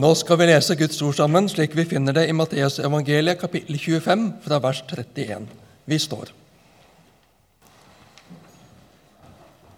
Nå 0.00 0.14
skal 0.16 0.38
vi 0.40 0.46
lese 0.48 0.72
Guds 0.80 0.96
ord 1.04 1.12
sammen, 1.18 1.44
slik 1.50 1.74
vi 1.76 1.84
finner 1.84 2.14
det 2.16 2.22
i 2.30 2.32
Matteusevangeliet 2.32 3.36
kapittel 3.36 3.76
25, 3.76 4.22
fra 4.40 4.56
vers 4.64 4.80
31. 4.88 5.44
Vi 5.84 5.98
står. 6.00 6.30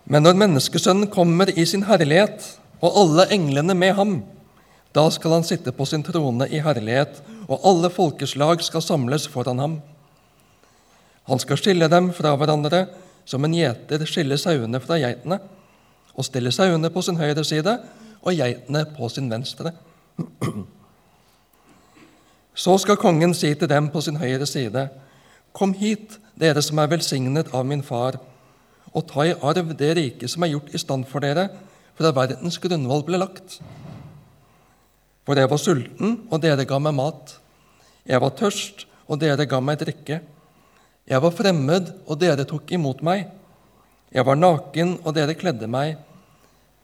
Men 0.06 0.22
når 0.22 0.38
Menneskesønnen 0.44 1.10
kommer 1.10 1.50
i 1.50 1.66
sin 1.66 1.88
herlighet, 1.90 2.38
og 2.78 3.00
alle 3.02 3.26
englene 3.34 3.74
med 3.74 3.96
ham, 3.98 4.14
da 4.94 5.08
skal 5.10 5.40
han 5.40 5.48
sitte 5.48 5.74
på 5.74 5.90
sin 5.90 6.06
trone 6.06 6.46
i 6.54 6.62
herlighet, 6.62 7.18
og 7.48 7.66
alle 7.66 7.90
folkeslag 7.90 8.62
skal 8.62 8.86
samles 8.92 9.26
foran 9.26 9.58
ham. 9.58 9.78
Han 11.26 11.42
skal 11.42 11.58
skille 11.58 11.90
dem 11.90 12.12
fra 12.14 12.36
hverandre 12.38 12.86
som 13.26 13.42
en 13.42 13.58
gjeter 13.58 14.06
skiller 14.06 14.38
sauene 14.38 14.78
fra 14.86 15.02
geitene, 15.02 15.42
og 16.14 16.30
stille 16.30 16.54
sauene 16.54 16.94
på 16.94 17.02
sin 17.02 17.18
høyre 17.18 17.42
side 17.42 17.80
og 18.20 18.36
geitene 18.38 18.86
på 18.94 19.10
sin 19.10 19.26
venstre. 19.32 19.74
Så 22.54 22.76
skal 22.78 23.00
kongen 23.00 23.34
si 23.34 23.54
til 23.54 23.68
dem 23.68 23.88
på 23.90 24.00
sin 24.00 24.20
høyre 24.20 24.46
side.: 24.46 24.88
Kom 25.52 25.72
hit, 25.74 26.18
dere 26.38 26.62
som 26.62 26.78
er 26.78 26.90
velsignet 26.92 27.52
av 27.54 27.66
min 27.66 27.82
far, 27.82 28.18
og 28.92 29.06
ta 29.08 29.24
i 29.24 29.34
arv 29.34 29.74
det 29.76 29.96
rike 29.96 30.28
som 30.28 30.42
er 30.42 30.52
gjort 30.54 30.74
i 30.74 30.80
stand 30.80 31.06
for 31.08 31.20
dere 31.24 31.48
fra 31.96 32.12
verdens 32.16 32.58
grunnvoll 32.58 33.04
ble 33.06 33.20
lagt. 33.20 33.60
For 35.26 35.38
jeg 35.38 35.50
var 35.50 35.60
sulten, 35.60 36.16
og 36.30 36.42
dere 36.42 36.66
ga 36.66 36.78
meg 36.82 36.96
mat. 36.98 37.36
Jeg 38.08 38.20
var 38.20 38.34
tørst, 38.38 38.86
og 39.06 39.20
dere 39.22 39.46
ga 39.46 39.60
meg 39.60 39.78
drikke. 39.82 40.20
Jeg 41.06 41.22
var 41.22 41.34
fremmed, 41.34 41.92
og 42.06 42.18
dere 42.18 42.46
tok 42.48 42.72
imot 42.74 43.02
meg. 43.06 43.28
Jeg 44.12 44.26
var 44.26 44.38
naken, 44.38 44.98
og 45.04 45.14
dere 45.14 45.36
kledde 45.38 45.68
meg. 45.70 45.96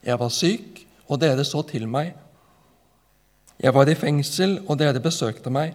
Jeg 0.07 0.19
var 0.21 0.31
syk, 0.33 0.85
og 1.09 1.21
dere 1.21 1.45
så 1.45 1.65
til 1.67 1.89
meg. 1.91 2.15
Jeg 3.59 3.75
var 3.75 3.91
i 3.91 3.97
fengsel, 3.99 4.61
og 4.69 4.79
dere 4.79 5.03
besøkte 5.03 5.51
meg. 5.51 5.75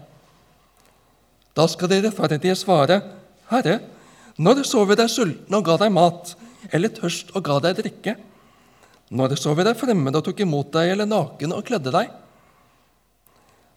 Da 1.54 1.68
skal 1.70 1.92
de 1.92 2.00
rettferdige 2.06 2.56
svare, 2.58 3.02
Herre, 3.52 3.80
når 4.40 4.64
så 4.66 4.82
vi 4.90 4.96
deg 4.98 5.12
sulten 5.12 5.54
og 5.54 5.66
ga 5.68 5.76
deg 5.84 5.92
mat, 5.94 6.34
eller 6.74 6.94
tørst 6.96 7.34
og 7.36 7.44
ga 7.46 7.60
deg 7.62 7.82
drikke? 7.82 8.16
Når 9.14 9.36
så 9.38 9.54
vi 9.54 9.66
deg 9.68 9.78
fremmed 9.78 10.16
og 10.16 10.24
tok 10.26 10.40
imot 10.42 10.72
deg, 10.74 10.94
eller 10.94 11.10
naken 11.10 11.54
og 11.54 11.66
kledde 11.68 11.94
deg? 11.94 12.10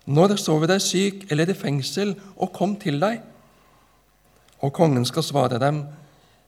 Når 0.07 0.37
så 0.39 0.55
vi 0.63 0.71
deg 0.71 0.81
syk 0.81 1.27
eller 1.35 1.51
i 1.51 1.59
fengsel 1.59 2.15
og 2.37 2.55
kom 2.55 2.77
til 2.81 3.01
deg? 3.03 3.19
Og 4.63 4.73
kongen 4.73 5.05
skal 5.05 5.27
svare 5.27 5.61
dem, 5.61 5.83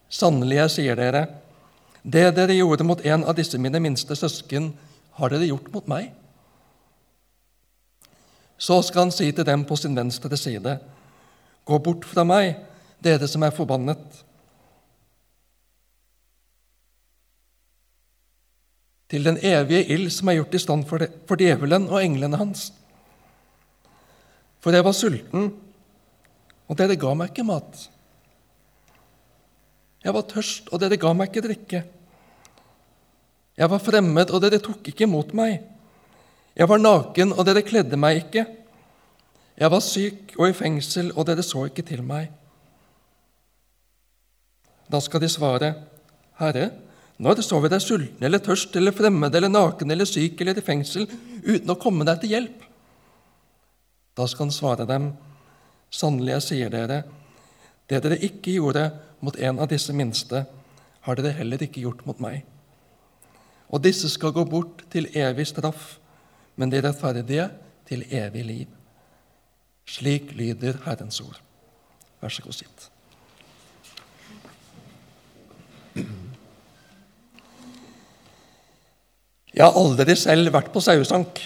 Sannelig, 0.09 0.57
jeg 0.57 0.73
sier 0.73 0.97
dere, 0.97 1.27
det 2.01 2.31
dere 2.33 2.55
gjorde 2.57 2.87
mot 2.89 3.03
en 3.05 3.27
av 3.29 3.35
disse 3.37 3.59
mine 3.61 3.77
minste 3.85 4.17
søsken, 4.17 4.71
har 5.19 5.35
dere 5.35 5.51
gjort 5.51 5.69
mot 5.75 5.91
meg. 5.91 6.15
Så 8.59 8.81
skal 8.83 9.07
han 9.07 9.15
si 9.15 9.31
til 9.33 9.47
dem 9.47 9.65
på 9.65 9.77
sin 9.79 9.97
venstre 9.97 10.37
side, 10.37 10.79
Gå 11.69 11.77
bort 11.85 12.07
fra 12.09 12.23
meg, 12.25 12.55
dere 13.05 13.27
som 13.29 13.43
er 13.45 13.53
forbannet. 13.53 14.01
Til 19.13 19.25
den 19.25 19.37
evige 19.45 19.85
ild 19.93 20.09
som 20.13 20.31
er 20.33 20.39
gjort 20.39 20.57
i 20.57 20.63
stand 20.63 20.87
for, 20.89 21.05
djevelen 21.37 21.91
og 21.93 22.01
englene 22.01 22.41
hans. 22.41 22.71
For 24.65 24.73
jeg 24.73 24.85
var 24.85 24.97
sulten, 24.97 25.51
og 26.69 26.81
dere 26.81 26.97
ga 27.01 27.13
meg 27.21 27.35
ikke 27.35 27.47
mat. 27.49 27.85
Jeg 30.05 30.17
var 30.17 30.25
tørst, 30.33 30.73
og 30.73 30.81
dere 30.81 30.97
ga 31.01 31.13
meg 31.13 31.29
ikke 31.29 31.45
drikke. 31.45 31.85
Jeg 33.59 33.71
var 33.77 33.85
fremmed, 33.85 34.33
og 34.33 34.41
dere 34.41 34.61
tok 34.63 34.89
ikke 34.89 35.05
imot 35.05 35.37
meg. 35.37 35.61
Jeg 36.59 36.67
var 36.67 36.81
naken, 36.83 37.37
og 37.39 37.47
dere 37.47 37.63
kledde 37.63 37.99
meg 38.01 38.25
ikke. 38.25 38.45
Jeg 39.59 39.71
var 39.71 39.83
syk 39.83 40.35
og 40.39 40.49
i 40.49 40.57
fengsel, 40.59 41.13
og 41.15 41.29
dere 41.29 41.45
så 41.47 41.69
ikke 41.69 41.85
til 41.87 42.03
meg. 42.07 42.33
Da 44.91 45.01
skal 45.05 45.23
de 45.23 45.31
svare, 45.31 45.75
Herre, 46.41 46.71
når 47.19 47.43
så 47.43 47.59
vi 47.61 47.71
deg 47.71 47.83
sulten 47.83 48.25
eller 48.25 48.39
tørst 48.43 48.77
eller 48.79 48.95
fremmed 48.95 49.35
eller 49.35 49.51
naken 49.51 49.91
eller 49.91 50.07
syk 50.07 50.41
eller 50.41 50.59
i 50.59 50.65
fengsel 50.65 51.09
uten 51.43 51.73
å 51.73 51.79
komme 51.79 52.07
deg 52.07 52.23
til 52.23 52.35
hjelp? 52.37 52.63
Da 54.19 54.27
skal 54.27 54.47
han 54.47 54.55
svare 54.55 54.87
dem, 54.87 55.11
Sannelig, 55.89 56.35
jeg 56.35 56.45
sier 56.45 56.73
dere, 56.73 56.99
det 57.89 58.03
dere 58.05 58.19
ikke 58.21 58.53
gjorde 58.59 58.91
mot 59.25 59.37
en 59.41 59.61
av 59.63 59.71
disse 59.71 59.95
minste, 59.97 60.43
har 61.07 61.17
dere 61.17 61.33
heller 61.39 61.63
ikke 61.65 61.81
gjort 61.81 62.03
mot 62.05 62.19
meg. 62.21 62.43
Og 63.73 63.81
disse 63.81 64.11
skal 64.13 64.35
gå 64.37 64.45
bort 64.45 64.85
til 64.93 65.09
evig 65.17 65.47
straff, 65.49 65.95
men 66.59 66.73
de 66.73 66.83
rettferdige 66.83 67.49
til 67.89 68.05
evig 68.11 68.45
liv. 68.45 68.71
Slik 69.89 70.33
lyder 70.37 70.81
Herrens 70.85 71.21
ord. 71.25 71.39
Vær 72.21 72.33
så 72.35 72.43
god, 72.45 72.57
sitt. 72.59 72.89
Jeg 79.55 79.65
har 79.65 79.79
aldri 79.79 80.15
selv 80.19 80.53
vært 80.55 80.69
på 80.75 80.83
sauesank, 80.83 81.41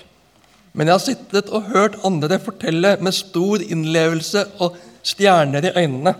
men 0.73 0.89
jeg 0.89 0.97
har 0.97 1.05
sittet 1.05 1.53
og 1.53 1.69
hørt 1.71 2.01
andre 2.05 2.41
fortelle 2.43 2.97
med 3.01 3.15
stor 3.17 3.63
innlevelse 3.63 4.47
og 4.65 4.77
stjerner 5.07 5.69
i 5.69 5.77
øynene 5.77 6.17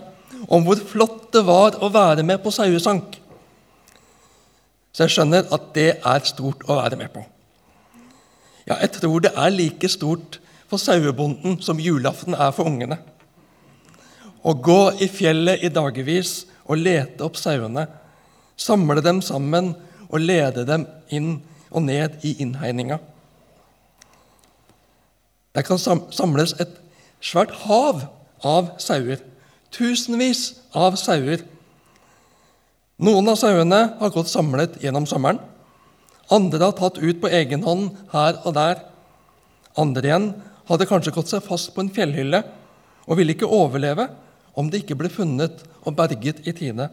om 0.47 0.63
hvor 0.65 0.79
flott 0.89 1.27
det 1.33 1.43
var 1.47 1.77
å 1.81 1.91
være 1.93 2.25
med 2.25 2.41
på 2.43 2.53
sauesank. 2.53 3.19
Så 4.93 5.05
jeg 5.05 5.15
skjønner 5.15 5.49
at 5.53 5.69
det 5.75 5.89
er 5.97 6.27
stort 6.29 6.65
å 6.69 6.77
være 6.77 6.99
med 6.99 7.13
på. 7.13 7.23
Ja, 8.67 8.77
jeg 8.79 8.93
tror 8.95 9.23
det 9.23 9.33
er 9.35 9.51
like 9.51 9.89
stort 9.91 10.39
for 10.71 10.81
sauebonden 10.81 11.59
som 11.61 11.81
julaften 11.83 12.33
er 12.33 12.53
for 12.55 12.69
ungene. 12.69 12.97
Å 14.43 14.53
gå 14.55 14.81
i 15.03 15.07
fjellet 15.11 15.63
i 15.63 15.71
dagevis 15.71 16.43
og 16.63 16.79
lete 16.79 17.23
opp 17.25 17.37
sauene, 17.39 17.87
samle 18.55 19.03
dem 19.03 19.21
sammen 19.23 19.73
og 20.09 20.23
lede 20.23 20.65
dem 20.67 20.85
inn 21.11 21.35
og 21.73 21.85
ned 21.87 22.23
i 22.27 22.35
innhegninga. 22.43 22.99
Der 25.53 25.65
kan 25.65 25.77
samles 25.77 26.55
et 26.61 26.79
svært 27.21 27.53
hav 27.65 28.05
av 28.43 28.73
sauer. 28.81 29.21
Tusenvis 29.73 30.53
av 30.73 30.97
sauer. 30.99 31.43
Noen 33.03 33.29
av 33.29 33.37
sauene 33.39 33.81
har 33.99 34.13
gått 34.13 34.31
samlet 34.31 34.79
gjennom 34.81 35.05
sommeren. 35.09 35.41
Andre 36.31 36.63
har 36.63 36.75
tatt 36.77 36.99
ut 37.01 37.19
på 37.21 37.31
egen 37.31 37.63
hånd 37.65 37.97
her 38.13 38.39
og 38.43 38.55
der. 38.55 38.83
Andre 39.79 40.07
igjen 40.07 40.27
hadde 40.69 40.87
kanskje 40.87 41.13
gått 41.15 41.31
seg 41.31 41.43
fast 41.43 41.73
på 41.75 41.83
en 41.83 41.91
fjellhylle 41.93 42.43
og 43.03 43.17
ville 43.19 43.35
ikke 43.35 43.49
overleve 43.49 44.07
om 44.55 44.69
de 44.69 44.79
ikke 44.79 44.97
ble 44.99 45.11
funnet 45.11 45.63
og 45.83 45.97
berget 45.97 46.45
i 46.47 46.53
tide. 46.55 46.87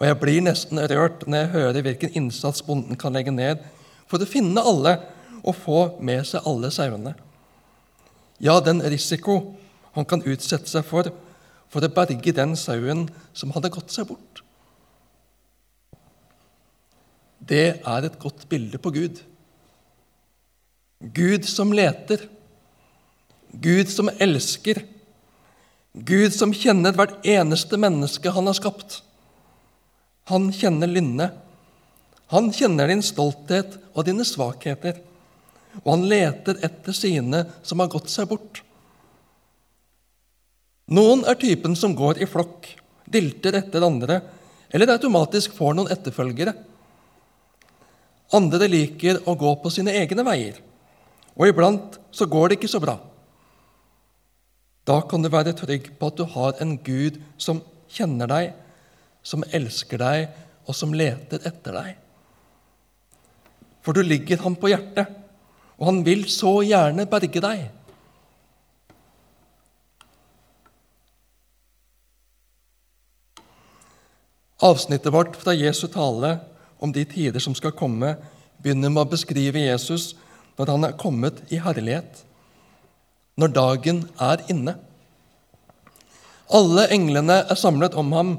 Og 0.00 0.06
jeg 0.08 0.18
blir 0.22 0.42
nesten 0.42 0.80
rørt 0.80 1.26
når 1.28 1.42
jeg 1.42 1.54
hører 1.54 1.84
hvilken 1.84 2.14
innsats 2.16 2.64
bonden 2.64 2.98
kan 2.98 3.14
legge 3.14 3.34
ned 3.34 3.60
for 4.08 4.18
å 4.22 4.28
finne 4.28 4.64
alle 4.64 4.96
og 5.40 5.56
få 5.56 5.80
med 6.04 6.24
seg 6.28 6.46
alle 6.48 6.72
sauene. 6.72 7.14
Ja, 8.40 8.56
den 8.64 8.80
risiko 8.80 9.58
han 9.92 10.06
kan 10.08 10.24
utsette 10.24 10.70
seg 10.70 10.86
for 10.88 11.10
for 11.70 11.84
å 11.86 11.92
berge 11.94 12.32
den 12.34 12.56
sauen 12.58 13.04
som 13.36 13.52
hadde 13.54 13.70
gått 13.70 13.92
seg 13.94 14.08
bort. 14.08 14.40
Det 17.40 17.80
er 17.80 18.06
et 18.06 18.18
godt 18.20 18.46
bilde 18.48 18.78
på 18.78 18.92
Gud. 18.94 19.20
Gud 21.00 21.46
som 21.48 21.72
leter, 21.72 22.26
Gud 23.50 23.88
som 23.88 24.10
elsker, 24.20 24.82
Gud 25.92 26.34
som 26.36 26.52
kjenner 26.54 26.94
hvert 26.94 27.24
eneste 27.26 27.78
menneske 27.80 28.30
han 28.30 28.46
har 28.46 28.58
skapt. 28.58 29.00
Han 30.30 30.52
kjenner 30.54 30.90
lynnet. 30.90 31.34
Han 32.30 32.52
kjenner 32.54 32.92
din 32.92 33.02
stolthet 33.02 33.74
og 33.90 34.06
dine 34.06 34.26
svakheter. 34.28 35.00
Og 35.82 35.88
han 35.96 36.04
leter 36.10 36.60
etter 36.66 36.94
sine 36.94 37.42
som 37.66 37.82
har 37.82 37.90
gått 37.90 38.12
seg 38.12 38.28
bort. 38.30 38.60
Noen 40.90 41.24
er 41.26 41.38
typen 41.38 41.74
som 41.78 41.94
går 41.98 42.20
i 42.22 42.26
flokk, 42.30 42.66
dilter 43.06 43.56
etter 43.58 43.84
andre, 43.86 44.20
eller 44.70 44.94
automatisk 44.94 45.54
får 45.54 45.76
noen 45.78 45.90
etterfølgere. 45.90 46.54
Andre 48.36 48.68
liker 48.70 49.22
å 49.26 49.34
gå 49.34 49.54
på 49.62 49.72
sine 49.74 49.94
egne 49.98 50.22
veier, 50.26 50.60
og 51.34 51.50
iblant 51.50 51.98
så 52.14 52.28
går 52.30 52.50
det 52.50 52.60
ikke 52.60 52.70
så 52.70 52.80
bra. 52.82 52.96
Da 54.86 55.00
kan 55.06 55.22
du 55.22 55.30
være 55.30 55.54
trygg 55.58 55.90
på 55.98 56.10
at 56.10 56.18
du 56.18 56.24
har 56.30 56.60
en 56.62 56.76
Gud 56.86 57.18
som 57.38 57.62
kjenner 57.90 58.30
deg, 58.30 58.52
som 59.22 59.42
elsker 59.50 60.00
deg, 60.00 60.30
og 60.66 60.76
som 60.76 60.94
leter 60.94 61.42
etter 61.46 61.74
deg. 61.74 61.98
For 63.82 63.96
du 63.96 64.04
ligger 64.04 64.40
ham 64.44 64.54
på 64.60 64.70
hjertet, 64.70 65.10
og 65.80 65.88
han 65.88 66.02
vil 66.06 66.26
så 66.30 66.60
gjerne 66.62 67.08
berge 67.10 67.42
deg. 67.42 67.66
Avsnittet 74.60 75.12
vårt 75.14 75.38
fra 75.40 75.54
Jesu 75.56 75.86
tale 75.88 76.36
om 76.80 76.92
de 76.92 77.04
tider 77.04 77.40
som 77.40 77.54
skal 77.56 77.76
komme, 77.76 78.16
begynner 78.60 78.92
med 78.92 79.04
å 79.04 79.12
beskrive 79.12 79.62
Jesus 79.62 80.14
når 80.58 80.74
han 80.74 80.86
er 80.88 80.98
kommet 81.00 81.40
i 81.52 81.60
herlighet, 81.62 82.24
når 83.40 83.54
dagen 83.56 84.02
er 84.20 84.42
inne. 84.52 84.74
Alle 86.50 86.88
englene 86.92 87.42
er 87.46 87.58
samlet 87.58 87.94
om 87.96 88.12
ham, 88.12 88.34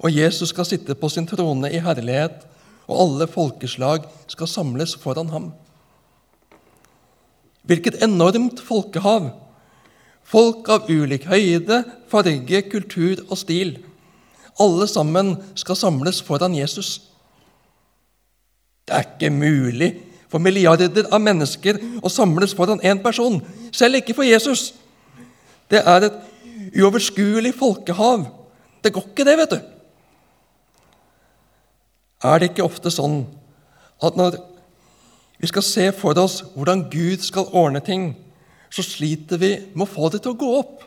og 0.00 0.14
Jesus 0.14 0.52
skal 0.52 0.68
sitte 0.68 0.94
på 0.96 1.10
sin 1.12 1.26
trone 1.28 1.70
i 1.72 1.80
herlighet, 1.82 2.44
og 2.90 3.02
alle 3.04 3.26
folkeslag 3.30 4.06
skal 4.30 4.50
samles 4.50 4.96
foran 4.98 5.30
ham. 5.34 5.50
Hvilket 7.66 8.00
enormt 8.02 8.62
folkehav! 8.66 9.30
Folk 10.30 10.68
av 10.70 10.86
ulik 10.86 11.24
høyde, 11.26 11.82
farge, 12.10 12.62
kultur 12.70 13.18
og 13.26 13.38
stil. 13.40 13.80
Alle 14.62 14.86
sammen 14.86 15.34
skal 15.58 15.78
samles 15.78 16.20
foran 16.22 16.54
Jesus. 16.54 17.09
Det 18.90 18.96
er 18.98 19.04
ikke 19.06 19.30
mulig 19.30 19.92
for 20.30 20.42
milliarder 20.42 21.06
av 21.14 21.22
mennesker 21.22 21.78
å 22.02 22.10
samles 22.10 22.56
foran 22.58 22.82
én 22.82 22.98
person, 23.02 23.38
selv 23.70 24.00
ikke 24.00 24.16
for 24.18 24.26
Jesus. 24.26 24.72
Det 25.70 25.78
er 25.86 26.08
et 26.08 26.16
uoverskuelig 26.74 27.52
folkehav. 27.54 28.24
Det 28.82 28.90
går 28.94 29.06
ikke, 29.12 29.26
det, 29.28 29.36
vet 29.38 29.54
du. 29.54 29.60
Er 32.26 32.40
det 32.42 32.50
ikke 32.50 32.66
ofte 32.66 32.90
sånn 32.90 33.22
at 34.02 34.18
når 34.18 34.40
vi 35.38 35.48
skal 35.48 35.64
se 35.64 35.86
for 35.94 36.18
oss 36.18 36.40
hvordan 36.56 36.88
Gud 36.90 37.22
skal 37.22 37.46
ordne 37.54 37.80
ting, 37.84 38.10
så 38.74 38.82
sliter 38.82 39.38
vi 39.38 39.54
med 39.70 39.86
å 39.86 39.90
få 39.92 40.10
det 40.10 40.24
til 40.24 40.34
å 40.34 40.40
gå 40.40 40.50
opp? 40.58 40.82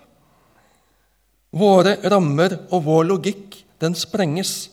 Våre 1.56 1.96
rammer 2.12 2.60
og 2.68 2.84
vår 2.84 3.08
logikk, 3.14 3.64
den 3.80 3.96
sprenges. 3.96 4.73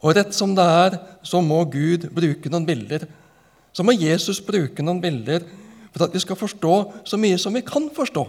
Og 0.00 0.16
rett 0.16 0.32
som 0.34 0.54
det 0.56 0.64
er, 0.64 0.96
så 1.22 1.42
må 1.44 1.62
Gud 1.68 2.08
bruke 2.14 2.52
noen 2.52 2.66
bilder. 2.68 3.04
Så 3.72 3.84
må 3.84 3.92
Jesus 3.92 4.40
bruke 4.42 4.82
noen 4.82 5.02
bilder 5.02 5.44
for 5.90 6.06
at 6.06 6.14
vi 6.14 6.22
skal 6.22 6.38
forstå 6.38 6.74
så 7.04 7.18
mye 7.20 7.38
som 7.38 7.54
vi 7.54 7.64
kan 7.66 7.90
forstå. 7.94 8.24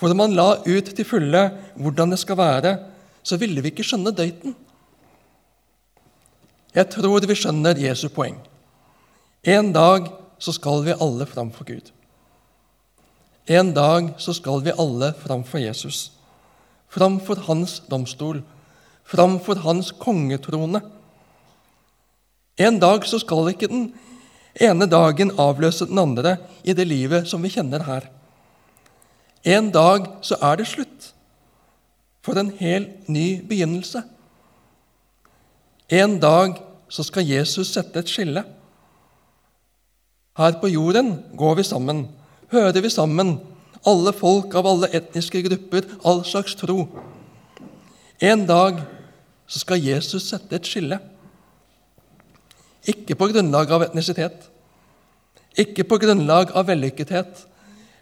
For 0.00 0.10
om 0.10 0.22
han 0.24 0.34
la 0.34 0.48
ut 0.66 0.88
til 0.96 1.06
fulle 1.06 1.42
hvordan 1.78 2.14
det 2.14 2.18
skal 2.22 2.40
være, 2.40 2.72
så 3.22 3.38
ville 3.38 3.62
vi 3.62 3.70
ikke 3.70 3.86
skjønne 3.86 4.14
døyten. 4.16 4.56
Jeg 6.74 6.88
tror 6.90 7.22
vi 7.28 7.36
skjønner 7.36 7.78
Jesu 7.78 8.08
poeng. 8.10 8.38
En 9.44 9.72
dag 9.74 10.08
så 10.42 10.54
skal 10.56 10.82
vi 10.86 10.96
alle 10.96 11.26
fram 11.28 11.52
for 11.54 11.68
Gud. 11.68 11.92
En 13.46 13.72
dag 13.74 14.14
så 14.22 14.32
skal 14.34 14.62
vi 14.64 14.74
alle 14.78 15.12
fram 15.18 15.42
for 15.44 15.58
Jesus, 15.58 16.12
fram 16.88 17.18
for 17.20 17.38
hans 17.46 17.80
domstol, 17.90 18.40
fram 19.04 19.38
for 19.40 19.60
hans 19.64 19.92
kongetrone. 19.92 20.80
En 22.58 22.78
dag 22.78 23.06
så 23.08 23.20
skal 23.22 23.52
ikke 23.52 23.70
den 23.70 23.86
ene 24.60 24.86
dagen 24.86 25.32
avløse 25.40 25.88
den 25.88 25.98
andre 25.98 26.36
i 26.64 26.74
det 26.76 26.86
livet 26.88 27.28
som 27.28 27.42
vi 27.42 27.52
kjenner 27.52 27.84
her. 27.86 28.08
En 29.44 29.70
dag 29.74 30.06
så 30.22 30.36
er 30.42 30.60
det 30.60 30.68
slutt, 30.70 31.12
for 32.22 32.38
en 32.38 32.52
helt 32.60 33.08
ny 33.10 33.40
begynnelse. 33.48 34.04
En 35.90 36.18
dag 36.22 36.60
så 36.88 37.02
skal 37.02 37.26
Jesus 37.26 37.72
sette 37.74 37.98
et 37.98 38.10
skille. 38.10 38.44
Her 40.38 40.52
på 40.60 40.70
jorden 40.70 41.16
går 41.36 41.58
vi 41.58 41.64
sammen, 41.66 42.06
hører 42.52 42.80
vi 42.80 42.92
sammen, 42.92 43.40
alle 43.86 44.12
folk 44.14 44.54
av 44.54 44.68
alle 44.68 44.92
etniske 44.94 45.42
grupper, 45.42 45.88
all 46.06 46.22
slags 46.24 46.54
tro. 46.54 46.86
En 48.22 48.44
dag 48.46 48.78
så 49.50 49.60
skal 49.64 49.82
Jesus 49.82 50.28
sette 50.30 50.54
et 50.54 50.68
skille. 50.68 50.98
Ikke 52.86 53.16
på 53.18 53.28
grunnlag 53.32 53.70
av 53.74 53.82
etnisitet, 53.88 54.46
ikke 55.58 55.84
på 55.86 55.98
grunnlag 56.02 56.54
av 56.56 56.68
vellykkethet, 56.70 57.42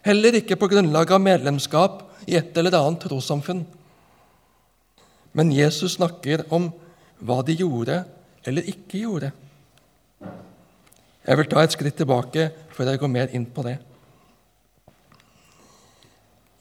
heller 0.05 0.37
ikke 0.37 0.57
på 0.61 0.69
grunnlag 0.71 1.11
av 1.11 1.21
medlemskap 1.21 2.03
i 2.29 2.37
et 2.37 2.55
eller 2.57 2.77
annet 2.77 3.01
trossamfunn. 3.05 3.65
Men 5.33 5.53
Jesus 5.53 5.97
snakker 5.97 6.45
om 6.53 6.69
hva 7.21 7.41
de 7.45 7.57
gjorde 7.57 8.03
eller 8.45 8.69
ikke 8.69 9.03
gjorde. 9.03 9.31
Jeg 11.21 11.37
vil 11.37 11.49
ta 11.49 11.61
et 11.61 11.73
skritt 11.73 11.97
tilbake 11.97 12.49
før 12.73 12.93
jeg 12.93 13.01
går 13.01 13.13
mer 13.13 13.33
inn 13.37 13.45
på 13.45 13.65
det. 13.65 13.77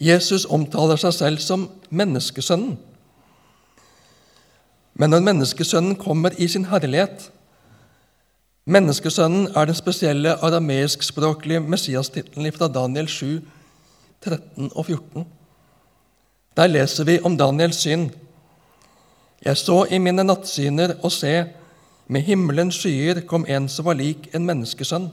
Jesus 0.00 0.46
omtaler 0.48 1.00
seg 1.00 1.12
selv 1.16 1.44
som 1.44 1.68
menneskesønnen. 1.92 2.78
Men 5.00 5.14
når 5.14 5.22
menneskesønnen 5.24 5.96
kommer 5.96 6.34
i 6.36 6.48
sin 6.50 6.66
herlighet 6.68 7.30
Menneskesønnen 8.70 9.48
er 9.56 9.66
den 9.66 9.74
spesielle 9.78 10.34
arameiskspråklige 10.44 11.62
messiastittelen 11.64 12.52
fra 12.52 12.68
Daniel 12.68 13.08
7, 13.08 13.40
13 14.22 14.68
og 14.68 14.84
14. 14.84 15.24
Der 16.56 16.68
leser 16.68 17.08
vi 17.08 17.16
om 17.24 17.38
Daniels 17.40 17.80
syn. 17.80 18.10
Jeg 19.42 19.56
så 19.56 19.86
i 19.90 19.98
mine 19.98 20.22
nattsyner 20.22 20.92
og 21.00 21.10
se, 21.16 21.32
med 22.06 22.26
himmelens 22.28 22.78
skyer 22.82 23.22
kom 23.26 23.48
en 23.48 23.66
som 23.72 23.88
var 23.88 23.96
lik 23.98 24.28
en 24.36 24.46
menneskesønn. 24.46 25.08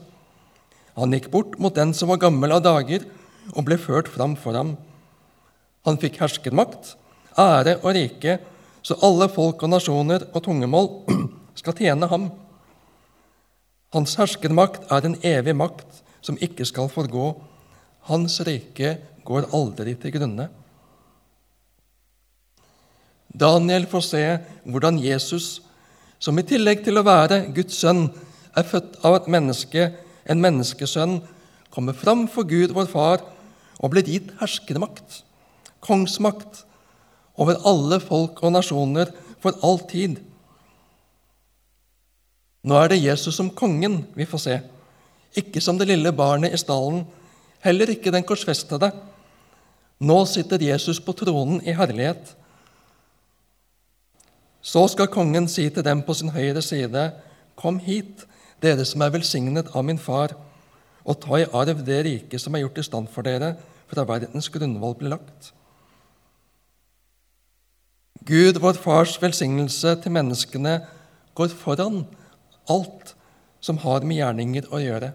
Han 0.99 1.15
gikk 1.15 1.31
bort 1.31 1.55
mot 1.57 1.73
den 1.73 1.95
som 1.95 2.11
var 2.11 2.19
gammel 2.21 2.51
av 2.51 2.65
dager, 2.67 3.07
og 3.55 3.65
ble 3.65 3.79
ført 3.79 4.11
fram 4.11 4.35
for 4.35 4.59
ham. 4.59 4.75
Han 5.87 5.97
fikk 6.01 6.19
herskermakt, 6.19 6.97
ære 7.39 7.79
og 7.79 7.95
rike, 7.95 8.37
så 8.87 8.95
alle 9.03 9.27
folk 9.27 9.63
og 9.65 9.71
nasjoner 9.73 10.29
og 10.31 10.43
tungemål 10.45 10.87
skal 11.59 11.75
tjene 11.75 12.07
ham. 12.07 12.29
Hans 13.91 14.15
herskermakt 14.19 14.87
er 14.93 15.07
en 15.07 15.17
evig 15.27 15.55
makt 15.59 16.03
som 16.23 16.39
ikke 16.43 16.63
skal 16.67 16.87
forgå. 16.91 17.33
Hans 18.07 18.39
rike 18.47 18.93
går 19.27 19.49
aldri 19.55 19.95
til 19.99 20.13
grunne. 20.15 20.47
Daniel 23.27 23.85
får 23.91 24.05
se 24.07 24.21
hvordan 24.63 25.01
Jesus, 25.03 25.57
som 26.19 26.39
i 26.39 26.45
tillegg 26.47 26.85
til 26.85 26.97
å 26.97 27.05
være 27.05 27.43
Guds 27.55 27.81
sønn, 27.83 28.07
er 28.57 28.65
født 28.65 28.95
av 29.05 29.19
et 29.19 29.27
menneske, 29.29 29.89
en 30.25 30.41
menneskesønn, 30.41 31.19
kommer 31.75 31.93
fram 31.93 32.23
for 32.31 32.47
Gud, 32.47 32.71
vår 32.73 32.87
Far, 32.89 33.21
og 33.77 33.91
blir 33.93 34.07
gitt 34.07 34.31
herskermakt, 34.39 35.21
kongsmakt, 35.83 36.63
over 37.37 37.59
alle 37.69 37.99
folk 38.03 38.41
og 38.43 38.53
nasjoner 38.55 39.11
for 39.41 39.57
all 39.65 39.79
tid. 39.89 40.17
Nå 42.67 42.79
er 42.81 42.91
det 42.91 43.03
Jesus 43.03 43.37
som 43.37 43.53
kongen 43.53 44.01
vi 44.17 44.25
får 44.27 44.43
se, 44.43 44.57
ikke 45.37 45.61
som 45.61 45.77
det 45.77 45.89
lille 45.91 46.11
barnet 46.15 46.55
i 46.55 46.59
stallen, 46.59 47.05
heller 47.63 47.93
ikke 47.93 48.11
den 48.11 48.25
korsfestede. 48.27 48.89
Nå 49.99 50.17
sitter 50.29 50.61
Jesus 50.61 50.99
på 51.01 51.13
tronen 51.17 51.61
i 51.65 51.75
herlighet. 51.77 52.33
Så 54.61 54.83
skal 54.91 55.09
kongen 55.13 55.47
si 55.47 55.69
til 55.69 55.85
dem 55.85 56.01
på 56.03 56.13
sin 56.17 56.33
høyre 56.33 56.61
side, 56.61 57.11
Kom 57.57 57.79
hit, 57.81 58.27
dere 58.61 58.83
som 58.85 59.01
er 59.01 59.09
velsignet 59.15 59.71
av 59.73 59.85
min 59.87 59.97
far, 59.97 60.35
og 61.01 61.17
ta 61.23 61.39
i 61.41 61.47
arv 61.49 61.79
det 61.87 62.03
riket 62.05 62.41
som 62.43 62.53
er 62.53 62.61
gjort 62.61 62.77
i 62.77 62.85
stand 62.85 63.09
for 63.09 63.25
dere 63.25 63.55
fra 63.89 64.03
verdens 64.05 64.49
grunnvoll 64.53 64.93
ble 64.99 65.15
lagt. 65.15 65.53
Gud, 68.27 68.59
vår 68.59 68.75
Fars 68.83 69.13
velsignelse 69.21 69.93
til 70.03 70.11
menneskene, 70.11 70.81
går 71.37 71.53
foran 71.55 72.01
alt 72.67 73.13
som 73.63 73.79
har 73.79 74.03
med 74.03 74.19
gjerninger 74.19 74.67
å 74.67 74.81
gjøre. 74.83 75.13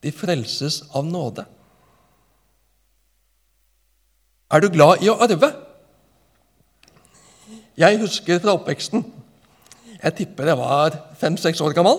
De 0.00 0.12
frelses 0.14 0.80
av 0.96 1.04
nåde. 1.04 1.44
Er 4.48 4.62
du 4.62 4.70
glad 4.72 5.04
i 5.04 5.10
å 5.12 5.18
arve? 5.20 5.50
Jeg 7.76 8.00
husker 8.00 8.38
fra 8.40 8.54
oppveksten 8.56 9.02
Jeg 9.96 10.14
tipper 10.16 10.48
jeg 10.48 10.58
var 10.60 10.94
fem-seks 11.20 11.60
år 11.64 11.74
gammel. 11.76 11.98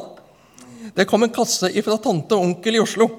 Det 0.95 1.05
kom 1.09 1.25
en 1.25 1.33
kasse 1.33 1.69
fra 1.83 1.97
tante 2.01 2.37
og 2.37 2.45
onkel 2.45 2.77
i 2.77 2.81
Oslo. 2.81 3.09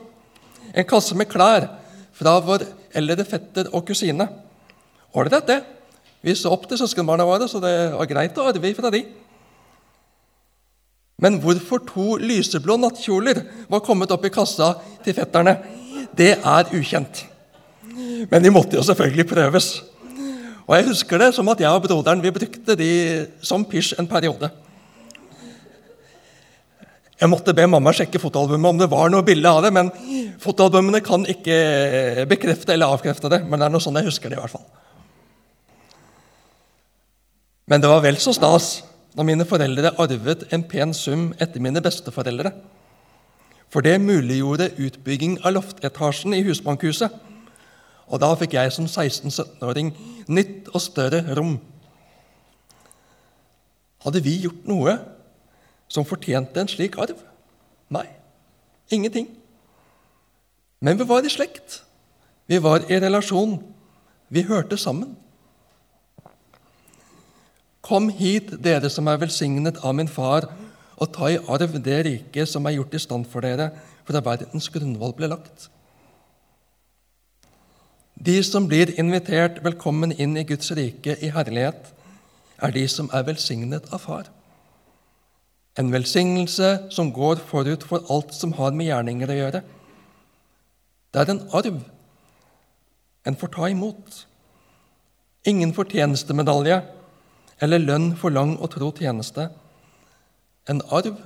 En 0.72 0.86
kasse 0.88 1.14
med 1.14 1.30
klær 1.30 1.68
fra 2.16 2.38
vår 2.42 2.64
eldre 2.98 3.26
fetter 3.28 3.70
og 3.74 3.84
kusine. 3.86 4.26
Ålreit, 5.14 5.46
det. 5.46 5.77
Vi 6.24 6.34
så 6.34 6.50
opp 6.50 6.66
til 6.68 6.80
søskenbarna 6.80 7.26
våre, 7.26 7.46
så 7.50 7.60
det 7.62 7.74
var 7.94 8.10
greit 8.10 8.38
å 8.38 8.46
arve 8.50 8.74
fra 8.74 8.90
de. 8.94 9.04
Men 11.22 11.40
hvorfor 11.42 11.82
to 11.86 12.14
lyseblå 12.22 12.76
nattkjoler 12.78 13.40
var 13.70 13.82
kommet 13.86 14.12
opp 14.14 14.26
i 14.26 14.32
kassa 14.34 14.74
til 15.04 15.16
fetterne, 15.16 15.56
det 16.18 16.36
er 16.36 16.70
ukjent. 16.74 17.24
Men 18.30 18.42
de 18.42 18.52
måtte 18.54 18.78
jo 18.78 18.84
selvfølgelig 18.86 19.26
prøves. 19.30 19.72
Og 20.68 20.76
jeg 20.76 20.88
husker 20.90 21.22
det 21.22 21.32
som 21.34 21.48
at 21.50 21.60
jeg 21.62 21.72
og 21.72 21.84
broderen 21.86 22.22
vi 22.22 22.34
brukte 22.34 22.76
de 22.78 22.90
som 23.42 23.64
pysj 23.66 23.96
en 23.98 24.10
periode. 24.10 24.50
Jeg 27.18 27.30
måtte 27.32 27.54
be 27.56 27.64
mamma 27.66 27.90
sjekke 27.96 28.20
fotoalbumet 28.22 28.70
om 28.70 28.78
det 28.78 28.90
var 28.92 29.10
noe 29.10 29.26
bilde 29.26 29.50
av 29.50 29.64
det, 29.64 29.72
men 29.74 29.88
fotoalbumene 30.38 31.00
kan 31.02 31.24
ikke 31.26 32.26
bekrefte 32.30 32.76
eller 32.76 32.94
avkrefte 32.94 33.30
det. 33.32 33.40
Men 33.48 33.58
det 33.58 33.66
er 33.66 33.74
noe 33.74 33.82
sånn 33.82 33.98
jeg 33.98 34.06
husker 34.06 34.30
det 34.30 34.38
i 34.38 34.42
hvert 34.42 34.54
fall. 34.54 34.66
Men 37.68 37.82
det 37.84 37.90
var 37.90 38.00
vel 38.00 38.16
så 38.20 38.32
stas 38.32 38.78
når 39.18 39.26
mine 39.28 39.44
foreldre 39.48 39.92
arvet 40.00 40.46
en 40.54 40.64
pen 40.64 40.94
sum 40.96 41.32
etter 41.40 41.60
mine 41.60 41.82
besteforeldre. 41.84 42.52
For 43.68 43.84
det 43.84 43.98
muliggjorde 44.00 44.70
utbygging 44.80 45.36
av 45.44 45.58
loftetasjen 45.58 46.32
i 46.32 46.44
husbankhuset. 46.46 47.12
Og 48.08 48.22
da 48.22 48.30
fikk 48.40 48.56
jeg 48.56 48.72
som 48.72 48.86
16-17-åring 48.88 49.92
nytt 50.32 50.70
og 50.72 50.80
større 50.80 51.20
rom. 51.36 51.58
Hadde 54.04 54.24
vi 54.24 54.38
gjort 54.46 54.64
noe 54.70 54.96
som 55.92 56.08
fortjente 56.08 56.62
en 56.62 56.70
slik 56.70 56.96
arv? 56.96 57.20
Nei, 57.92 58.06
ingenting. 58.88 59.28
Men 60.80 60.96
vi 60.96 61.04
var 61.08 61.26
i 61.26 61.32
slekt. 61.32 61.82
Vi 62.48 62.62
var 62.64 62.86
i 62.88 63.00
relasjon. 63.02 63.58
Vi 64.32 64.46
hørte 64.48 64.78
sammen. 64.80 65.16
Kom 67.88 68.10
hit, 68.12 68.50
dere 68.60 68.90
som 68.92 69.06
er 69.08 69.20
velsignet 69.22 69.78
av 69.80 69.94
min 69.96 70.10
far, 70.12 70.44
og 71.00 71.12
ta 71.14 71.30
i 71.32 71.38
arv 71.48 71.78
det 71.80 71.98
riket 72.04 72.50
som 72.50 72.66
er 72.68 72.74
gjort 72.76 72.96
i 72.98 73.00
stand 73.00 73.24
for 73.32 73.46
dere 73.46 73.70
fra 74.04 74.20
verdens 74.26 74.66
grunnvoll 74.74 75.14
ble 75.16 75.30
lagt. 75.32 75.70
De 78.18 78.34
som 78.44 78.66
blir 78.68 78.92
invitert 79.00 79.62
velkommen 79.64 80.12
inn 80.12 80.36
i 80.36 80.44
Guds 80.44 80.68
rike 80.76 81.14
i 81.22 81.30
herlighet, 81.32 81.94
er 82.60 82.74
de 82.74 82.84
som 82.90 83.08
er 83.14 83.24
velsignet 83.24 83.88
av 83.94 84.02
Far. 84.04 84.28
En 85.78 85.92
velsignelse 85.94 86.90
som 86.92 87.12
går 87.14 87.40
forut 87.48 87.86
for 87.88 88.04
alt 88.12 88.34
som 88.34 88.52
har 88.58 88.74
med 88.76 88.90
gjerninger 88.90 89.32
å 89.32 89.38
gjøre. 89.38 89.62
Det 91.14 91.22
er 91.22 91.32
en 91.32 91.44
arv 91.56 91.80
en 93.28 93.36
får 93.36 93.54
ta 93.54 93.72
imot. 93.72 94.22
Ingen 95.48 95.72
fortjenestemedalje 95.76 96.82
eller 97.60 97.82
lønn 97.82 98.12
for 98.16 98.34
lang 98.34 98.56
og 98.58 98.70
tro 98.74 98.90
tjeneste 98.94 99.48
en 100.68 100.82
arv 100.92 101.16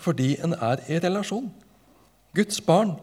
fordi 0.00 0.34
en 0.44 0.54
er 0.54 0.80
i 0.88 0.98
relasjon. 1.00 1.50
Guds 2.36 2.60
barn. 2.64 2.94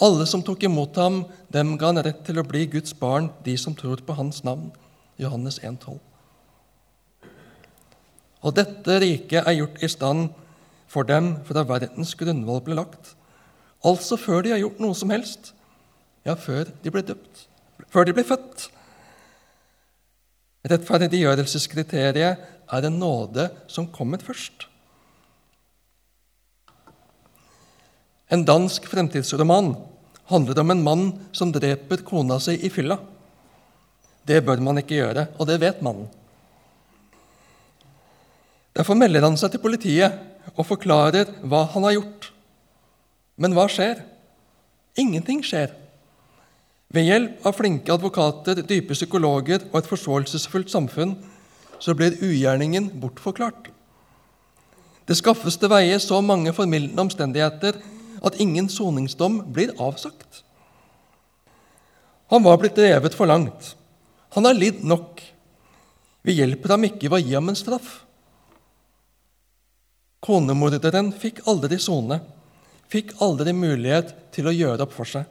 Alle 0.00 0.26
som 0.26 0.42
tok 0.42 0.64
imot 0.64 0.96
ham, 0.96 1.24
dem 1.52 1.74
ga 1.78 1.90
han 1.90 2.00
rett 2.04 2.22
til 2.26 2.40
å 2.40 2.46
bli 2.46 2.64
Guds 2.72 2.94
barn, 2.96 3.28
de 3.44 3.56
som 3.60 3.74
tror 3.76 4.00
på 4.06 4.16
hans 4.16 4.40
navn. 4.46 4.70
Johannes 5.20 5.58
1,12. 5.60 5.98
Og 8.42 8.54
dette 8.56 8.98
riket 9.02 9.44
er 9.44 9.58
gjort 9.58 9.82
i 9.82 9.90
stand 9.92 10.30
for 10.90 11.06
dem 11.08 11.34
fra 11.46 11.66
verdens 11.68 12.14
grunnvoll 12.18 12.62
ble 12.64 12.78
lagt. 12.80 13.12
Altså 13.84 14.16
før 14.16 14.42
de 14.44 14.54
har 14.54 14.62
gjort 14.62 14.80
noe 14.82 14.96
som 14.96 15.12
helst. 15.12 15.52
Ja, 16.26 16.34
før 16.34 16.70
de 16.82 16.94
ble 16.94 17.04
døpt. 17.06 17.46
Før 17.92 18.08
de 18.08 18.16
ble 18.16 18.24
født. 18.26 18.70
Rettferdiggjørelseskriteriet 20.62 22.44
er 22.72 22.86
en 22.86 22.98
nåde 23.00 23.48
som 23.70 23.88
kommer 23.90 24.22
først. 24.22 24.68
En 28.32 28.46
dansk 28.48 28.86
fremtidsroman 28.88 29.74
handler 30.30 30.60
om 30.62 30.70
en 30.72 30.84
mann 30.86 31.04
som 31.36 31.52
dreper 31.52 32.04
kona 32.06 32.38
si 32.40 32.54
i 32.64 32.70
fylla. 32.72 32.96
Det 34.24 34.38
bør 34.46 34.62
man 34.62 34.78
ikke 34.80 35.00
gjøre, 35.00 35.26
og 35.36 35.50
det 35.50 35.58
vet 35.60 35.82
mannen. 35.84 36.06
Derfor 38.72 38.96
melder 38.96 39.26
han 39.26 39.36
seg 39.36 39.52
til 39.52 39.60
politiet 39.60 40.14
og 40.54 40.64
forklarer 40.64 41.34
hva 41.44 41.66
han 41.74 41.84
har 41.84 41.98
gjort. 41.98 42.30
Men 43.36 43.52
hva 43.56 43.66
skjer? 43.68 44.00
Ingenting 44.96 45.42
skjer. 45.44 45.74
Ved 46.92 47.06
hjelp 47.08 47.46
av 47.48 47.56
flinke 47.56 47.92
advokater, 47.94 48.58
dype 48.68 48.92
psykologer 48.92 49.64
og 49.70 49.78
et 49.80 49.88
forståelsesfullt 49.88 50.68
samfunn 50.72 51.14
så 51.80 51.94
blir 51.96 52.18
ugjerningen 52.20 52.90
bortforklart. 53.00 53.70
Det 55.08 55.16
skaffes 55.18 55.56
til 55.58 55.72
veie 55.72 55.96
så 56.00 56.20
mange 56.22 56.52
formildende 56.54 57.00
omstendigheter 57.06 57.80
at 58.22 58.38
ingen 58.40 58.68
soningsdom 58.70 59.40
blir 59.56 59.72
avsagt. 59.80 60.42
Han 62.32 62.44
var 62.44 62.60
blitt 62.60 62.76
drevet 62.76 63.16
for 63.16 63.28
langt. 63.28 63.74
Han 64.36 64.44
har 64.44 64.56
lidd 64.56 64.84
nok. 64.84 65.20
Vi 66.22 66.36
hjelper 66.38 66.76
ham 66.76 66.86
ikke 66.86 67.08
ved 67.08 67.18
å 67.18 67.24
gi 67.24 67.34
ham 67.34 67.50
en 67.50 67.58
straff. 67.58 68.02
Konemorderen 70.22 71.10
fikk 71.18 71.42
aldri 71.50 71.80
sone, 71.82 72.20
fikk 72.92 73.16
aldri 73.24 73.56
mulighet 73.56 74.12
til 74.32 74.46
å 74.46 74.54
gjøre 74.54 74.86
opp 74.86 74.94
for 74.94 75.08
seg. 75.08 75.26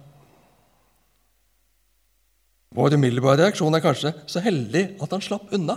Vår 2.72 2.96
umiddelbare 2.96 3.42
reaksjon 3.44 3.76
er 3.76 3.84
kanskje 3.84 4.14
så 4.32 4.40
heldig 4.44 4.84
at 5.04 5.12
han 5.12 5.24
slapp 5.24 5.52
unna. 5.56 5.76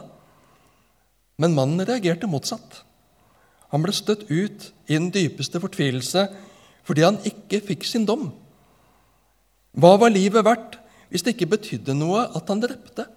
Men 1.43 1.57
mannen 1.57 1.83
reagerte 1.83 2.31
motsatt. 2.31 2.85
Han 3.75 3.83
ble 3.83 3.95
støtt 3.97 4.29
ut 4.31 4.69
i 4.87 4.95
den 4.95 5.11
dypeste 5.15 5.59
fortvilelse 5.63 6.29
fordi 6.87 7.03
han 7.03 7.19
ikke 7.27 7.63
fikk 7.65 7.87
sin 7.89 8.07
dom. 8.07 8.29
Hva 9.75 9.97
var 9.99 10.13
livet 10.15 10.47
verdt 10.47 10.79
hvis 11.11 11.25
det 11.27 11.35
ikke 11.35 11.51
betydde 11.57 11.97
noe 11.99 12.29
at 12.31 12.51
han 12.53 12.63
drepte? 12.63 13.09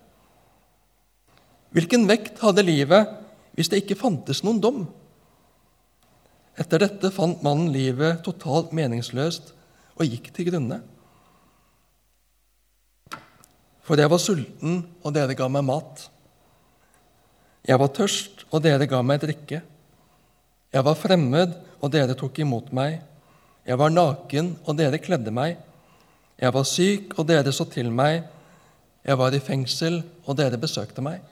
Hvilken 1.76 2.08
vekt 2.10 2.42
hadde 2.42 2.66
livet 2.66 3.12
hvis 3.54 3.70
det 3.70 3.84
ikke 3.84 4.00
fantes 4.00 4.42
noen 4.46 4.62
dom? 4.64 4.88
Etter 6.58 6.82
dette 6.82 7.14
fant 7.14 7.44
mannen 7.46 7.70
livet 7.70 8.24
totalt 8.26 8.74
meningsløst 8.74 9.54
og 9.98 10.10
gikk 10.10 10.32
til 10.34 10.50
grunne. 10.50 10.82
For 13.88 13.96
jeg 13.96 14.12
var 14.12 14.20
sulten, 14.20 14.82
og 15.04 15.14
dere 15.16 15.36
ga 15.38 15.48
meg 15.48 15.64
mat. 15.64 16.10
Jeg 17.68 17.80
var 17.80 17.92
tørst, 17.96 18.44
og 18.52 18.64
dere 18.66 18.88
ga 18.90 19.00
meg 19.04 19.22
drikke. 19.24 19.62
Jeg 20.76 20.84
var 20.84 21.00
fremmed, 21.00 21.56
og 21.80 21.94
dere 21.94 22.18
tok 22.20 22.42
imot 22.44 22.74
meg. 22.76 23.00
Jeg 23.68 23.80
var 23.80 23.94
naken, 23.94 24.58
og 24.68 24.76
dere 24.80 25.00
kledde 25.00 25.32
meg. 25.32 25.56
Jeg 26.40 26.54
var 26.54 26.68
syk, 26.68 27.16
og 27.16 27.30
dere 27.32 27.54
så 27.56 27.66
til 27.72 27.90
meg. 27.92 28.28
Jeg 29.08 29.18
var 29.20 29.36
i 29.36 29.40
fengsel, 29.44 30.02
og 30.28 30.36
dere 30.40 30.60
besøkte 30.60 31.04
meg. 31.04 31.24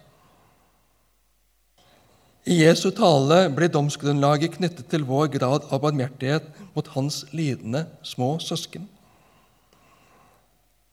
I 2.46 2.60
Jesu 2.62 2.92
tale 2.94 3.50
blir 3.50 3.72
domsgrunnlaget 3.74 4.60
knyttet 4.60 4.88
til 4.92 5.04
vår 5.08 5.32
grad 5.34 5.64
av 5.74 5.82
barmhjertighet 5.82 6.46
mot 6.76 6.88
hans 6.94 7.24
lidende 7.34 7.88
små 8.06 8.36
søsken. 8.40 8.86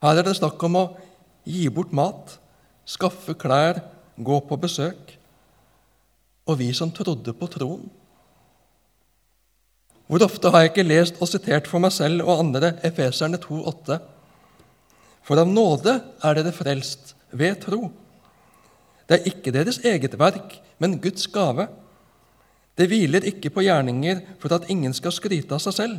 Her 0.03 0.19
er 0.19 0.27
det 0.27 0.39
snakk 0.39 0.63
om 0.65 0.79
å 0.81 0.87
gi 1.45 1.67
bort 1.71 1.93
mat, 1.93 2.39
skaffe 2.85 3.35
klær, 3.39 3.83
gå 4.17 4.39
på 4.47 4.59
besøk 4.61 5.19
og 6.47 6.59
vi 6.59 6.71
som 6.75 6.91
trodde 6.95 7.35
på 7.37 7.49
troen. 7.51 7.85
Hvor 10.11 10.25
ofte 10.27 10.51
har 10.51 10.65
jeg 10.65 10.73
ikke 10.73 10.85
lest 10.85 11.21
og 11.23 11.31
sitert 11.31 11.69
for 11.71 11.83
meg 11.83 11.95
selv 11.95 12.25
og 12.27 12.43
andre 12.43 12.75
Efeserne 12.85 13.39
2,8.: 13.41 13.99
For 15.23 15.39
av 15.39 15.49
nåde 15.49 15.95
er 16.23 16.35
dere 16.37 16.53
frelst 16.53 17.15
ved 17.31 17.61
tro. 17.63 17.91
Det 19.07 19.21
er 19.21 19.31
ikke 19.31 19.55
deres 19.55 19.79
eget 19.85 20.19
verk, 20.19 20.59
men 20.79 20.99
Guds 21.01 21.27
gave. 21.27 21.69
Det 22.77 22.89
hviler 22.89 23.25
ikke 23.25 23.51
på 23.51 23.63
gjerninger 23.63 24.21
for 24.41 24.53
at 24.55 24.69
ingen 24.69 24.93
skal 24.93 25.13
skryte 25.13 25.55
av 25.55 25.63
seg 25.63 25.75
selv. 25.79 25.97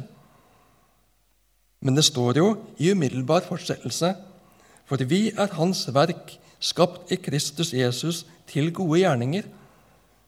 Men 1.80 1.96
det 1.96 2.06
står 2.06 2.38
jo 2.38 2.48
i 2.78 2.92
umiddelbar 2.92 3.46
fortsettelse 3.48 4.14
for 4.90 5.04
vi 5.08 5.30
er 5.32 5.54
Hans 5.58 5.86
verk, 5.94 6.38
skapt 6.64 7.12
i 7.12 7.20
Kristus 7.20 7.74
Jesus 7.76 8.24
til 8.48 8.72
gode 8.76 9.02
gjerninger 9.02 9.48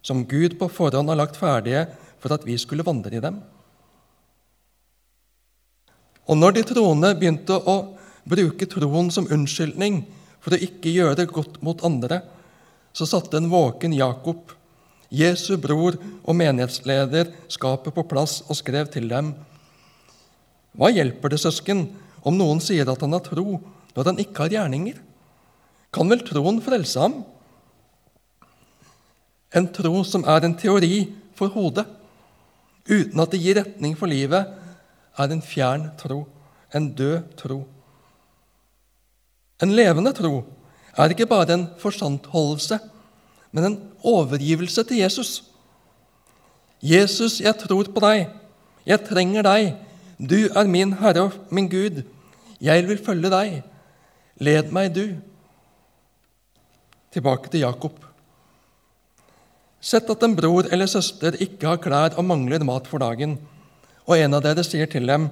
som 0.06 0.26
Gud 0.30 0.58
på 0.60 0.70
forhånd 0.70 1.10
har 1.10 1.18
lagt 1.18 1.40
ferdige 1.40 1.86
for 2.22 2.36
at 2.36 2.46
vi 2.46 2.58
skulle 2.62 2.86
vandre 2.86 3.18
i 3.18 3.24
dem. 3.24 3.40
Og 6.26 6.38
når 6.38 6.58
de 6.58 6.64
troende 6.66 7.14
begynte 7.18 7.58
å 7.58 7.78
bruke 8.26 8.68
troen 8.70 9.12
som 9.14 9.30
unnskyldning 9.30 10.04
for 10.42 10.56
å 10.56 10.62
ikke 10.62 10.94
gjøre 10.94 11.28
godt 11.30 11.60
mot 11.66 11.82
andre, 11.86 12.22
så 12.94 13.06
satte 13.10 13.38
en 13.38 13.50
våken 13.52 13.94
Jakob, 13.94 14.54
Jesu 15.14 15.56
bror 15.62 15.98
og 16.24 16.38
menighetsleder, 16.38 17.30
skapet 17.52 17.94
på 17.94 18.06
plass 18.10 18.40
og 18.48 18.58
skrev 18.58 18.90
til 18.94 19.10
dem.: 19.10 19.34
Hva 20.74 20.90
hjelper 20.90 21.34
det, 21.34 21.40
søsken, 21.42 21.86
om 22.26 22.38
noen 22.38 22.62
sier 22.64 22.90
at 22.90 23.02
han 23.06 23.14
har 23.14 23.22
tro, 23.26 23.60
når 23.96 24.12
han 24.12 24.20
ikke 24.22 24.46
har 24.46 24.54
gjerninger? 24.54 25.00
Kan 25.96 26.12
vel 26.12 26.24
troen 26.28 26.60
frelse 26.64 27.00
ham? 27.00 27.22
En 29.56 29.68
tro 29.72 30.04
som 30.04 30.26
er 30.28 30.44
en 30.44 30.58
teori 30.60 31.06
for 31.36 31.52
hodet, 31.54 31.86
uten 32.86 33.22
at 33.24 33.32
det 33.32 33.42
gir 33.42 33.60
retning 33.62 33.96
for 33.98 34.12
livet, 34.12 34.52
er 35.16 35.32
en 35.32 35.42
fjern 35.42 35.88
tro, 36.00 36.26
en 36.76 36.90
død 36.92 37.38
tro. 37.40 37.62
En 39.64 39.72
levende 39.72 40.12
tro 40.16 40.44
er 40.96 41.12
ikke 41.12 41.28
bare 41.30 41.56
en 41.56 41.68
forsantholdelse, 41.80 42.80
men 43.56 43.68
en 43.68 43.78
overgivelse 44.04 44.84
til 44.84 45.00
Jesus. 45.00 45.44
Jesus, 46.84 47.40
jeg 47.40 47.56
tror 47.64 47.88
på 47.88 48.04
deg. 48.04 48.28
Jeg 48.86 49.08
trenger 49.08 49.48
deg. 49.48 49.72
Du 50.20 50.52
er 50.52 50.68
min 50.68 50.92
Herre 51.00 51.30
og 51.30 51.40
min 51.50 51.70
Gud. 51.72 52.04
Jeg 52.62 52.88
vil 52.88 53.00
følge 53.00 53.32
deg. 53.32 53.64
Led 54.44 54.72
meg, 54.76 54.92
du. 54.96 55.16
Tilbake 57.16 57.52
til 57.52 57.64
Jakob. 57.64 58.02
Sett 59.80 60.10
at 60.10 60.24
en 60.26 60.36
bror 60.36 60.68
eller 60.74 60.90
søster 60.90 61.38
ikke 61.40 61.70
har 61.70 61.80
klær 61.80 62.18
og 62.20 62.26
mangler 62.28 62.64
mat 62.68 62.88
for 62.90 63.00
dagen, 63.00 63.38
og 64.06 64.18
en 64.18 64.34
av 64.36 64.44
dere 64.44 64.64
sier 64.66 64.90
til 64.92 65.08
dem:" 65.08 65.30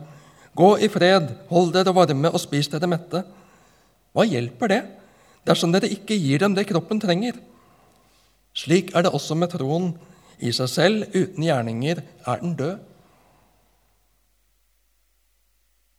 Gå 0.55 0.77
i 0.85 0.87
fred, 0.87 1.31
hold 1.49 1.71
dere 1.73 1.95
varme 1.95 2.29
og 2.29 2.39
spis 2.39 2.67
dere 2.69 2.85
mette. 2.85 3.23
Hva 4.13 4.23
hjelper 4.29 4.69
det 4.69 4.81
dersom 5.49 5.71
dere 5.73 5.89
ikke 5.89 6.13
gir 6.13 6.43
dem 6.43 6.53
det 6.53 6.67
kroppen 6.69 7.01
trenger? 7.01 7.39
Slik 8.53 8.93
er 8.93 9.01
det 9.01 9.13
også 9.13 9.35
med 9.35 9.49
troen. 9.49 9.95
I 10.37 10.51
seg 10.53 10.69
selv, 10.69 11.05
uten 11.15 11.43
gjerninger, 11.43 12.03
er 12.27 12.37
den 12.41 12.53
død. 12.55 12.77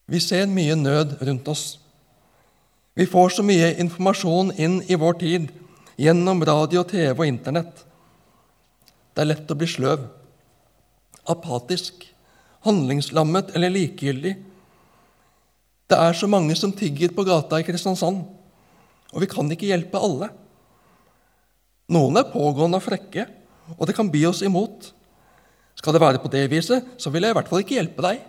Vi 0.07 0.21
ser 0.21 0.47
mye 0.47 0.77
nød 0.77 1.19
rundt 1.27 1.49
oss. 1.49 1.81
Vi 2.95 3.07
får 3.11 3.33
så 3.35 3.43
mye 3.43 3.73
informasjon 3.83 4.53
inn 4.55 4.77
i 4.87 4.95
vår 4.95 5.17
tid 5.19 5.49
gjennom 5.99 6.45
radio, 6.47 6.85
TV 6.87 7.11
og 7.11 7.27
Internett. 7.27 7.81
Det 9.15 9.23
er 9.23 9.31
lett 9.33 9.51
å 9.51 9.57
bli 9.59 9.67
sløv, 9.67 10.05
apatisk, 11.31 12.07
handlingslammet 12.67 13.51
eller 13.59 13.75
likegyldig. 13.75 14.35
Det 15.91 15.99
er 15.99 16.17
så 16.19 16.31
mange 16.31 16.55
som 16.59 16.73
tigger 16.75 17.11
på 17.15 17.27
gata 17.27 17.59
i 17.59 17.67
Kristiansand, 17.67 18.23
og 19.11 19.23
vi 19.23 19.31
kan 19.31 19.51
ikke 19.51 19.73
hjelpe 19.73 19.99
alle. 19.99 20.31
Noen 21.95 22.23
er 22.23 22.31
pågående 22.31 22.79
og 22.79 22.87
frekke, 22.87 23.27
og 23.75 23.87
det 23.91 23.99
kan 23.99 24.11
by 24.11 24.23
oss 24.31 24.47
imot. 24.47 24.93
Skal 25.75 25.99
det 25.99 26.07
være 26.07 26.23
på 26.23 26.31
det 26.31 26.47
viset, 26.53 26.95
så 26.97 27.11
vil 27.11 27.27
jeg 27.27 27.35
i 27.35 27.43
hvert 27.43 27.51
fall 27.51 27.67
ikke 27.67 27.81
hjelpe 27.81 28.07
deg. 28.07 28.23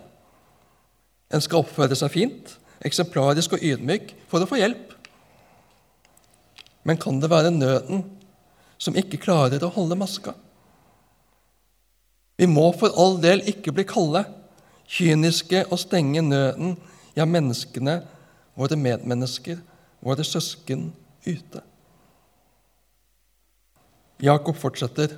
En 1.30 1.42
skal 1.42 1.62
oppføre 1.62 1.94
seg 1.98 2.12
fint, 2.12 2.56
eksemplarisk 2.84 3.56
og 3.56 3.64
ydmyk 3.64 4.12
for 4.30 4.42
å 4.42 4.48
få 4.48 4.60
hjelp. 4.60 4.92
Men 6.86 7.00
kan 7.02 7.20
det 7.20 7.30
være 7.32 7.54
nøden 7.54 8.04
som 8.78 8.96
ikke 8.98 9.20
klarer 9.22 9.64
å 9.64 9.72
holde 9.74 9.98
maska? 9.98 10.34
Vi 12.36 12.46
må 12.50 12.68
for 12.76 12.92
all 13.00 13.16
del 13.22 13.40
ikke 13.48 13.72
bli 13.72 13.86
kalde, 13.88 14.26
kyniske 14.86 15.64
og 15.70 15.80
stenge 15.80 16.20
nøden, 16.22 16.76
ja, 17.16 17.24
menneskene, 17.24 18.02
våre 18.56 18.76
medmennesker, 18.76 19.58
våre 20.04 20.24
søsken, 20.24 20.90
ute. 21.26 21.62
Jakob 24.22 24.56
fortsetter. 24.56 25.16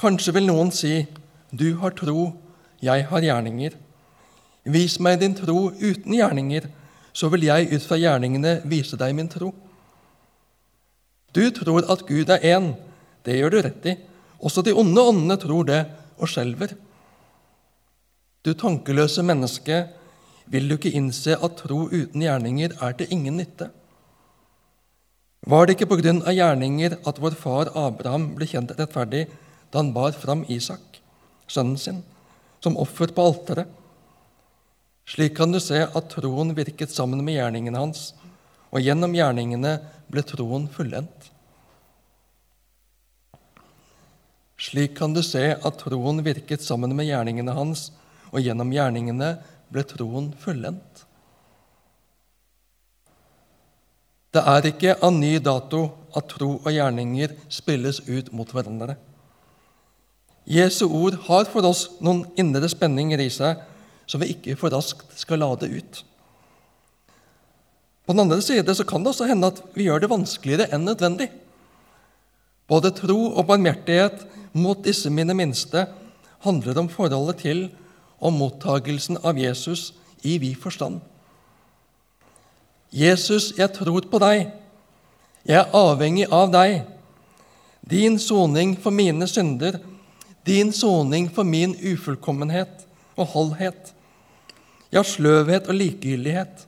Kanskje 0.00 0.34
vil 0.34 0.48
noen 0.48 0.72
si, 0.72 1.06
'Du 1.52 1.76
har 1.76 1.90
tro, 1.90 2.32
jeg 2.82 3.06
har 3.06 3.20
gjerninger'. 3.20 3.76
Vis 4.64 4.98
meg 5.00 5.20
din 5.20 5.34
tro 5.34 5.70
uten 5.70 6.14
gjerninger, 6.14 6.66
så 7.12 7.30
vil 7.32 7.46
jeg 7.48 7.70
ut 7.72 7.84
fra 7.86 7.98
gjerningene 7.98 8.60
vise 8.68 8.98
deg 9.00 9.14
min 9.16 9.30
tro. 9.30 9.54
Du 11.32 11.42
tror 11.54 11.86
at 11.90 12.04
Gud 12.08 12.30
er 12.30 12.44
én. 12.44 12.74
Det 13.24 13.38
gjør 13.38 13.54
du 13.54 13.58
rett 13.62 13.86
i. 13.86 13.96
Også 14.40 14.62
de 14.64 14.74
onde 14.76 15.00
åndene 15.00 15.36
tror 15.40 15.66
det 15.68 15.80
og 16.18 16.28
skjelver. 16.28 16.74
Du 18.44 18.52
tankeløse 18.54 19.22
menneske, 19.22 19.84
vil 20.50 20.68
du 20.68 20.76
ikke 20.76 20.92
innse 20.96 21.36
at 21.36 21.58
tro 21.60 21.84
uten 21.92 22.24
gjerninger 22.24 22.74
er 22.82 22.96
til 22.98 23.12
ingen 23.14 23.36
nytte? 23.38 23.70
Var 25.46 25.66
det 25.66 25.76
ikke 25.76 25.90
på 25.92 26.00
grunn 26.00 26.20
av 26.26 26.36
gjerninger 26.36 26.98
at 27.08 27.20
vår 27.20 27.36
far 27.38 27.70
Abraham 27.78 28.32
ble 28.36 28.48
kjent 28.50 28.74
rettferdig 28.76 29.26
da 29.70 29.80
han 29.80 29.92
bar 29.94 30.12
fram 30.12 30.42
Isak, 30.52 30.98
sønnen 31.48 31.78
sin, 31.80 32.02
som 32.60 32.76
offer 32.76 33.12
på 33.14 33.24
alteret? 33.30 33.79
Slik 35.10 35.34
kan 35.36 35.50
du 35.50 35.58
se 35.58 35.80
at 35.82 36.10
troen 36.12 36.52
virket 36.54 36.92
sammen 36.94 37.24
med 37.26 37.34
gjerningene 37.34 37.80
hans, 37.82 38.12
og 38.70 38.84
gjennom 38.84 39.14
gjerningene 39.16 39.72
ble 40.12 40.22
troen 40.22 40.68
fullendt. 40.70 41.30
Slik 44.60 44.94
kan 45.00 45.16
du 45.16 45.22
se 45.26 45.42
at 45.56 45.78
troen 45.82 46.22
virket 46.22 46.62
sammen 46.62 46.94
med 46.94 47.08
gjerningene 47.08 47.56
hans, 47.56 47.88
og 48.30 48.44
gjennom 48.44 48.70
gjerningene 48.70 49.32
ble 49.72 49.82
troen 49.88 50.30
fullendt. 50.38 51.06
Det 54.30 54.44
er 54.46 54.68
ikke 54.70 54.94
av 55.02 55.16
ny 55.16 55.32
dato 55.42 55.88
at 56.14 56.28
tro 56.30 56.52
og 56.60 56.70
gjerninger 56.70 57.34
spilles 57.50 57.98
ut 58.06 58.30
mot 58.30 58.52
hverandre. 58.54 58.94
Jesu 60.46 60.84
ord 60.86 61.18
har 61.26 61.50
for 61.50 61.66
oss 61.66 61.88
noen 61.98 62.22
indre 62.38 62.70
spenninger 62.70 63.18
i 63.26 63.30
seg 63.34 63.58
så 64.10 64.18
vi 64.18 64.32
ikke 64.34 64.56
for 64.58 64.74
raskt 64.74 65.12
skal 65.18 65.38
lade 65.44 65.68
ut. 65.70 66.00
På 68.06 68.14
den 68.14 68.24
andre 68.24 68.40
side 68.42 68.74
så 68.74 68.82
kan 68.84 69.04
det 69.04 69.12
også 69.12 69.28
hende 69.30 69.52
at 69.52 69.60
vi 69.76 69.86
gjør 69.86 70.02
det 70.02 70.10
vanskeligere 70.10 70.66
enn 70.74 70.88
nødvendig. 70.88 71.28
Både 72.66 72.90
tro 72.94 73.18
og 73.30 73.46
barmhjertighet 73.46 74.24
mot 74.58 74.82
disse 74.82 75.12
mine 75.14 75.36
minste 75.38 75.84
handler 76.42 76.80
om 76.82 76.88
forholdet 76.90 77.44
til 77.44 77.60
og 78.18 78.34
mottagelsen 78.34 79.20
av 79.22 79.38
Jesus 79.38 79.92
i 80.26 80.40
vid 80.42 80.58
forstand. 80.58 80.98
Jesus, 82.90 83.52
jeg 83.54 83.70
tror 83.78 84.08
på 84.10 84.18
deg. 84.18 84.50
Jeg 85.46 85.60
er 85.60 85.76
avhengig 85.76 86.26
av 86.34 86.50
deg. 86.50 86.82
Din 87.86 88.18
soning 88.18 88.74
for 88.74 88.90
mine 88.90 89.30
synder, 89.30 89.78
din 90.46 90.74
soning 90.74 91.30
for 91.30 91.46
min 91.46 91.76
ufullkommenhet 91.78 92.84
og 93.14 93.30
holdhet 93.36 93.94
ja, 94.90 95.02
sløvhet 95.02 95.68
og 95.70 95.78
likegyldighet. 95.78 96.66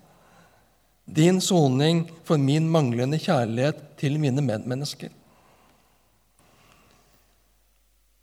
Din 1.04 1.40
soning 1.40 2.04
for 2.24 2.40
min 2.40 2.68
manglende 2.70 3.18
kjærlighet 3.18 3.82
til 4.00 4.18
mine 4.22 4.44
medmennesker. 4.44 5.10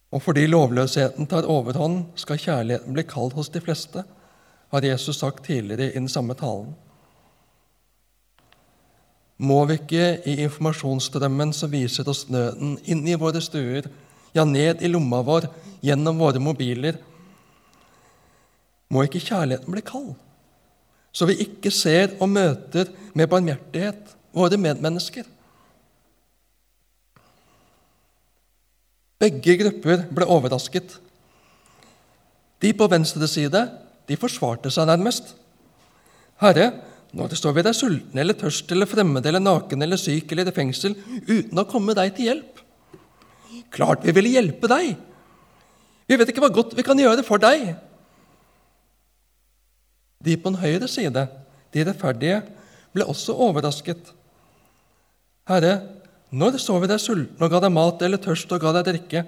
Og 0.09 0.23
fordi 0.25 0.47
lovløsheten 0.49 1.27
tar 1.29 1.45
overhånd, 1.45 2.05
skal 2.17 2.39
kjærligheten 2.41 2.95
bli 2.95 3.03
kald 3.05 3.35
hos 3.38 3.51
de 3.53 3.62
fleste, 3.62 4.03
har 4.69 4.85
Jesus 4.85 5.19
sagt 5.19 5.45
tidligere 5.45 5.91
i 5.91 5.99
den 5.99 6.09
samme 6.09 6.33
talen. 6.38 6.73
Må 9.39 9.62
vi 9.65 9.77
ikke 9.79 10.07
i 10.27 10.39
informasjonsstrømmen 10.43 11.53
som 11.55 11.71
viser 11.71 12.09
oss 12.09 12.25
nøden, 12.29 12.77
inn 12.83 13.05
i 13.07 13.15
våre 13.15 13.41
stuer, 13.41 13.85
ja, 14.33 14.43
ned 14.45 14.81
i 14.81 14.89
lomma 14.89 15.21
vår, 15.25 15.47
gjennom 15.85 16.19
våre 16.19 16.41
mobiler, 16.43 16.97
må 18.89 19.06
ikke 19.06 19.21
kjærligheten 19.21 19.73
bli 19.73 19.84
kald, 19.86 20.13
så 21.13 21.28
vi 21.30 21.39
ikke 21.45 21.71
ser 21.73 22.15
og 22.21 22.30
møter 22.32 22.89
med 23.17 23.30
barmhjertighet 23.30 24.15
våre 24.36 24.58
medmennesker. 24.62 25.25
Begge 29.19 29.58
grupper 29.60 30.06
ble 30.15 30.28
overrasket. 30.32 30.93
De 32.63 32.71
på 32.75 32.88
venstre 32.91 33.28
side 33.28 33.65
de 34.08 34.17
forsvarte 34.19 34.71
seg 34.73 34.88
nærmest. 34.88 35.34
Herre, 36.39 36.71
når 37.12 37.36
står 37.36 37.58
vi 37.58 37.65
deg 37.65 37.75
sultne 37.75 38.21
eller 38.23 38.38
tørst 38.38 38.71
eller 38.71 38.89
fremmede 38.89 39.28
eller 39.32 39.43
naken 39.43 39.82
eller 39.84 39.99
syk 39.99 40.32
eller 40.32 40.49
i 40.49 40.56
fengsel 40.56 40.95
uten 41.28 41.60
å 41.60 41.67
komme 41.67 41.95
deg 41.97 42.13
til 42.15 42.30
hjelp. 42.30 42.63
Klart 43.73 44.06
vi 44.06 44.13
ville 44.15 44.32
hjelpe 44.38 44.69
deg. 44.71 44.93
Vi 46.10 46.17
vet 46.17 46.32
ikke 46.32 46.43
hva 46.45 46.52
godt 46.54 46.75
vi 46.78 46.86
kan 46.86 46.99
gjøre 46.99 47.25
for 47.25 47.41
deg. 47.41 47.73
De 50.19 50.36
på 50.36 50.51
den 50.51 50.60
høyre 50.60 50.88
side, 50.91 51.21
de 51.71 51.84
rettferdige, 51.88 52.41
ble 52.91 53.05
også 53.08 53.36
overrasket. 53.39 54.10
Herre, 55.47 55.77
når 56.29 56.58
så 56.62 56.75
vi 56.82 56.89
deg 56.91 56.99
sulten 57.01 57.45
og 57.45 57.53
ga 57.53 57.62
deg 57.63 57.71
mat 57.71 58.03
eller 58.03 58.19
tørst 58.21 58.51
og 58.51 58.60
ga 58.62 58.73
deg 58.75 58.89
drikke? 58.89 59.23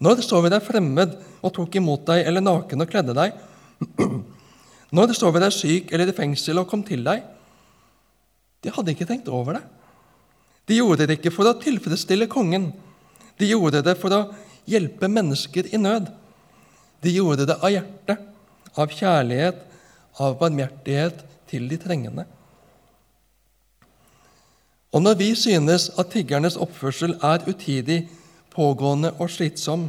Når 0.00 0.20
så 0.24 0.42
vi 0.44 0.50
deg 0.52 0.64
fremmed 0.64 1.16
og 1.40 1.54
tok 1.56 1.78
imot 1.80 2.04
deg 2.10 2.28
eller 2.28 2.44
naken 2.44 2.84
og 2.84 2.90
kledde 2.92 3.16
deg? 3.16 3.38
Når 4.96 5.14
så 5.16 5.30
vi 5.32 5.42
deg 5.42 5.54
syk 5.54 5.94
eller 5.94 6.12
i 6.12 6.16
fengsel 6.16 6.60
og 6.60 6.68
kom 6.68 6.84
til 6.84 7.02
deg? 7.06 7.24
De 8.60 8.74
hadde 8.74 8.92
ikke 8.92 9.08
tenkt 9.08 9.30
over 9.32 9.56
det. 9.56 9.64
De 10.68 10.76
gjorde 10.76 11.08
det 11.08 11.16
ikke 11.16 11.32
for 11.32 11.48
å 11.48 11.56
tilfredsstille 11.62 12.28
kongen. 12.30 12.68
De 13.40 13.48
gjorde 13.48 13.80
det 13.86 13.96
for 13.98 14.12
å 14.12 14.20
hjelpe 14.68 15.08
mennesker 15.08 15.72
i 15.72 15.80
nød. 15.80 16.12
De 17.00 17.16
gjorde 17.16 17.48
det 17.48 17.56
av 17.56 17.72
hjerte, 17.72 18.18
av 18.76 18.92
kjærlighet 18.92 19.69
av 20.20 20.36
barmhjertighet 20.40 21.24
til 21.50 21.66
de 21.70 21.78
trengende. 21.80 22.26
Og 24.90 25.02
når 25.02 25.18
vi 25.20 25.30
synes 25.38 25.88
at 25.98 26.10
tiggernes 26.12 26.58
oppførsel 26.58 27.14
er 27.22 27.46
utidig, 27.48 28.02
pågående 28.50 29.12
og 29.22 29.30
slitsom, 29.30 29.88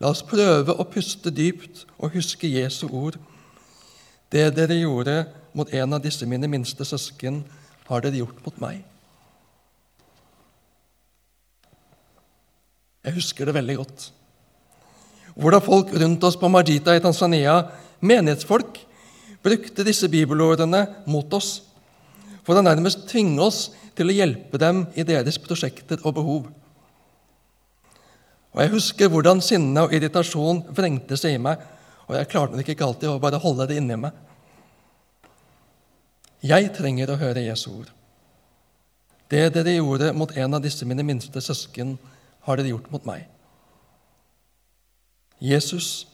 la 0.00 0.10
oss 0.12 0.24
prøve 0.24 0.72
å 0.72 0.88
puste 0.88 1.30
dypt 1.32 1.84
og 1.98 2.16
huske 2.16 2.48
Jesu 2.48 2.86
ord. 2.88 3.18
Det 4.32 4.48
dere 4.56 4.80
gjorde 4.80 5.26
mot 5.56 5.70
en 5.72 5.96
av 5.96 6.02
disse 6.04 6.26
mine 6.28 6.48
minste 6.48 6.84
søsken, 6.84 7.42
har 7.86 8.02
dere 8.02 8.22
gjort 8.24 8.40
mot 8.44 8.60
meg. 8.64 8.80
Jeg 13.06 13.14
husker 13.20 13.46
det 13.46 13.54
veldig 13.54 13.76
godt. 13.78 14.08
Hvordan 15.36 15.62
folk 15.62 15.92
rundt 15.94 16.24
oss 16.24 16.36
på 16.40 16.48
Majita 16.50 16.96
i 16.96 17.04
Tanzania, 17.04 17.60
menighetsfolk, 18.00 18.80
brukte 19.46 19.86
disse 19.86 20.10
bibelordene 20.10 20.82
mot 21.06 21.32
oss 21.38 21.60
for 22.46 22.58
å 22.58 22.64
nærmest 22.64 23.06
tvinge 23.10 23.42
oss 23.42 23.68
til 23.96 24.10
å 24.10 24.14
hjelpe 24.14 24.60
dem 24.60 24.84
i 24.98 25.06
deres 25.06 25.38
prosjekter 25.42 26.02
og 26.04 26.18
behov. 26.18 26.46
Og 28.56 28.62
Jeg 28.62 28.72
husker 28.72 29.10
hvordan 29.12 29.42
sinne 29.44 29.82
og 29.84 29.92
irritasjon 29.92 30.62
vrengte 30.76 31.18
seg 31.20 31.36
i 31.36 31.42
meg, 31.42 31.60
og 32.06 32.14
jeg 32.16 32.30
klarte 32.32 32.56
nok 32.56 32.70
ikke 32.72 32.86
alltid 32.86 33.10
å 33.10 33.20
bare 33.20 33.40
holde 33.42 33.66
det 33.68 33.76
inni 33.80 33.98
meg. 34.00 34.14
Jeg 36.46 36.70
trenger 36.76 37.10
å 37.10 37.18
høre 37.20 37.44
Jesu 37.44 37.70
ord. 37.72 37.90
Det 39.28 39.48
dere 39.52 39.74
gjorde 39.74 40.12
mot 40.14 40.30
en 40.38 40.54
av 40.54 40.62
disse 40.62 40.86
mine 40.86 41.02
minste 41.04 41.42
søsken, 41.42 41.96
har 42.46 42.60
dere 42.60 42.70
gjort 42.70 42.92
mot 42.92 43.08
meg. 43.08 43.26
Jesus, 45.42 46.06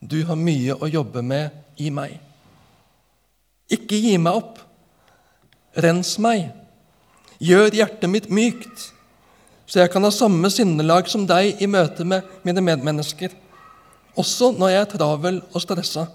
du 0.00 0.22
har 0.26 0.38
mye 0.40 0.74
å 0.74 0.88
jobbe 0.88 1.22
med 1.22 1.52
i 1.78 1.90
meg. 1.92 2.16
Ikke 3.70 3.98
gi 4.02 4.16
meg 4.18 4.40
opp. 4.40 4.58
Rens 5.78 6.16
meg. 6.22 6.50
Gjør 7.40 7.72
hjertet 7.72 8.10
mitt 8.10 8.26
mykt, 8.28 8.90
så 9.70 9.80
jeg 9.80 9.92
kan 9.92 10.04
ha 10.04 10.10
samme 10.12 10.50
sinnelag 10.52 11.06
som 11.08 11.22
deg 11.28 11.62
i 11.62 11.68
møte 11.70 12.04
med 12.04 12.26
mine 12.44 12.60
medmennesker, 12.66 13.32
også 14.18 14.50
når 14.58 14.72
jeg 14.74 14.80
er 14.82 14.90
travel 14.92 15.38
og 15.54 15.62
stressa. 15.62 16.08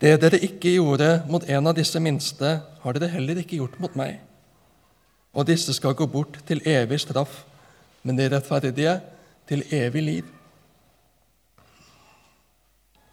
Det 0.00 0.14
dere 0.22 0.38
ikke 0.44 0.76
gjorde 0.76 1.08
mot 1.28 1.44
en 1.44 1.66
av 1.72 1.76
disse 1.76 2.00
minste, 2.00 2.52
har 2.84 2.96
dere 2.96 3.10
heller 3.16 3.40
ikke 3.42 3.58
gjort 3.58 3.80
mot 3.82 3.96
meg. 3.98 4.20
Og 5.36 5.48
disse 5.48 5.74
skal 5.76 5.96
gå 5.96 6.06
bort 6.08 6.38
til 6.48 6.62
evig 6.68 7.02
straff, 7.02 7.42
men 8.02 8.16
de 8.16 8.30
rettferdige 8.32 9.00
til 9.48 9.64
evig 9.74 10.04
liv. 10.06 10.30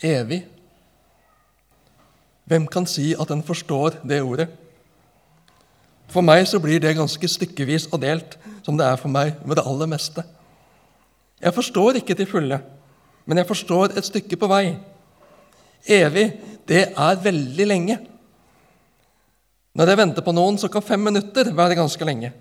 Evig. 0.03 0.43
Hvem 2.47 2.67
kan 2.69 2.85
si 2.87 3.11
at 3.17 3.31
en 3.33 3.43
forstår 3.43 3.99
det 4.07 4.21
ordet? 4.21 4.47
For 6.07 6.23
meg 6.23 6.45
så 6.47 6.61
blir 6.63 6.79
det 6.79 6.95
ganske 6.95 7.27
stykkevis 7.27 7.89
og 7.91 8.01
delt, 8.01 8.37
som 8.63 8.77
det 8.77 8.85
er 8.87 8.99
for 9.01 9.11
meg 9.11 9.35
med 9.43 9.57
det 9.59 9.65
aller 9.67 9.89
meste. 9.91 10.23
Jeg 11.41 11.53
forstår 11.53 11.99
ikke 11.99 12.15
til 12.17 12.29
fulle, 12.29 12.61
men 13.25 13.41
jeg 13.41 13.49
forstår 13.49 13.97
et 13.97 14.07
stykke 14.07 14.39
på 14.39 14.49
vei. 14.49 14.77
Evig, 15.83 16.29
det 16.67 16.85
er 16.93 17.23
veldig 17.23 17.67
lenge. 17.67 17.97
Når 19.77 19.91
jeg 19.91 19.99
venter 19.99 20.25
på 20.25 20.33
noen, 20.33 20.57
så 20.57 20.69
kan 20.71 20.85
fem 20.85 21.03
minutter 21.03 21.51
være 21.53 21.77
ganske 21.77 22.05
lenge. 22.07 22.31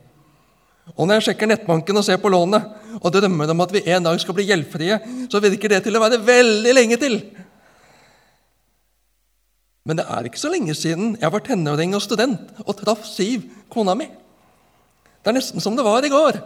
Og 0.94 1.08
når 1.08 1.18
jeg 1.18 1.26
sjekker 1.26 1.50
nettbanken 1.50 1.98
og 1.98 2.04
ser 2.06 2.20
på 2.22 2.30
lånet 2.30 3.00
og 3.00 3.10
drømmer 3.12 3.50
om 3.50 3.64
at 3.64 3.72
vi 3.74 3.82
en 3.90 4.06
dag 4.06 4.20
skal 4.22 4.36
bli 4.38 4.46
gjeldfrie, 4.46 5.00
så 5.26 5.42
virker 5.42 5.74
det 5.74 5.82
til 5.84 5.98
å 5.98 6.02
være 6.04 6.22
veldig 6.22 6.74
lenge 6.76 6.98
til. 7.02 7.18
Men 9.86 10.00
det 10.00 10.06
er 10.10 10.26
ikke 10.26 10.40
så 10.40 10.50
lenge 10.50 10.74
siden 10.74 11.14
jeg 11.20 11.30
var 11.32 11.44
tenåring 11.46 11.94
og 11.94 12.02
student 12.02 12.50
og 12.64 12.74
traff 12.80 13.06
Siv, 13.06 13.46
kona 13.70 13.94
mi. 13.94 14.08
Det 15.22 15.30
er 15.30 15.38
nesten 15.38 15.62
som 15.62 15.78
det 15.78 15.86
var 15.86 16.04
i 16.06 16.10
går. 16.10 16.40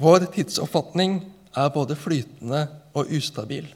Vår 0.00 0.30
tidsoppfatning 0.34 1.20
er 1.58 1.72
både 1.74 1.98
flytende 1.98 2.64
og 2.94 3.10
ustabil. 3.10 3.66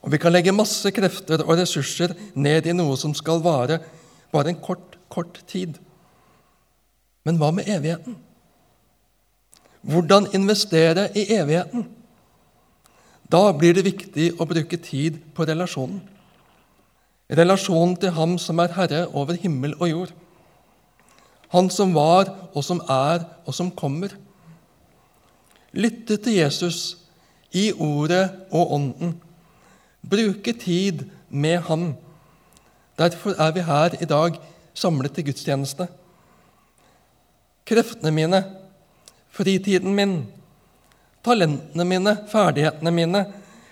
Og 0.00 0.12
Vi 0.12 0.18
kan 0.20 0.32
legge 0.32 0.52
masse 0.52 0.90
krefter 0.92 1.42
og 1.44 1.56
ressurser 1.58 2.14
ned 2.34 2.68
i 2.68 2.76
noe 2.76 2.96
som 3.00 3.14
skal 3.16 3.42
vare 3.44 3.80
bare 4.32 4.52
en 4.52 4.60
kort, 4.60 4.96
kort 5.08 5.40
tid. 5.48 5.76
Men 7.24 7.40
hva 7.40 7.50
med 7.52 7.68
evigheten? 7.68 8.16
Hvordan 9.80 10.28
investere 10.36 11.08
i 11.16 11.26
evigheten? 11.34 11.88
Da 13.30 13.52
blir 13.54 13.76
det 13.76 13.86
viktig 13.86 14.32
å 14.40 14.46
bruke 14.48 14.78
tid 14.82 15.20
på 15.36 15.46
relasjonen. 15.46 16.00
Relasjonen 17.30 17.94
til 18.02 18.10
Ham 18.16 18.34
som 18.42 18.58
er 18.58 18.74
Herre 18.74 19.04
over 19.14 19.38
himmel 19.38 19.76
og 19.78 19.90
jord. 19.90 20.14
Han 21.54 21.70
som 21.70 21.94
var, 21.94 22.30
og 22.54 22.64
som 22.66 22.80
er, 22.90 23.22
og 23.46 23.54
som 23.54 23.70
kommer. 23.70 24.16
Lytte 25.70 26.16
til 26.18 26.40
Jesus 26.40 26.96
i 27.54 27.70
Ordet 27.72 28.24
og 28.50 28.74
Ånden. 28.74 29.14
Bruke 30.02 30.54
tid 30.58 31.06
med 31.28 31.58
Ham. 31.70 31.92
Derfor 32.98 33.38
er 33.38 33.54
vi 33.54 33.66
her 33.66 33.94
i 34.02 34.10
dag 34.10 34.38
samlet 34.74 35.14
til 35.14 35.30
gudstjeneste. 35.30 35.86
Kreftene 37.66 38.10
mine, 38.10 38.44
fritiden 39.30 39.94
min, 39.94 40.14
talentene 41.24 41.86
mine, 41.86 42.14
ferdighetene 42.30 42.92
mine, 42.94 43.24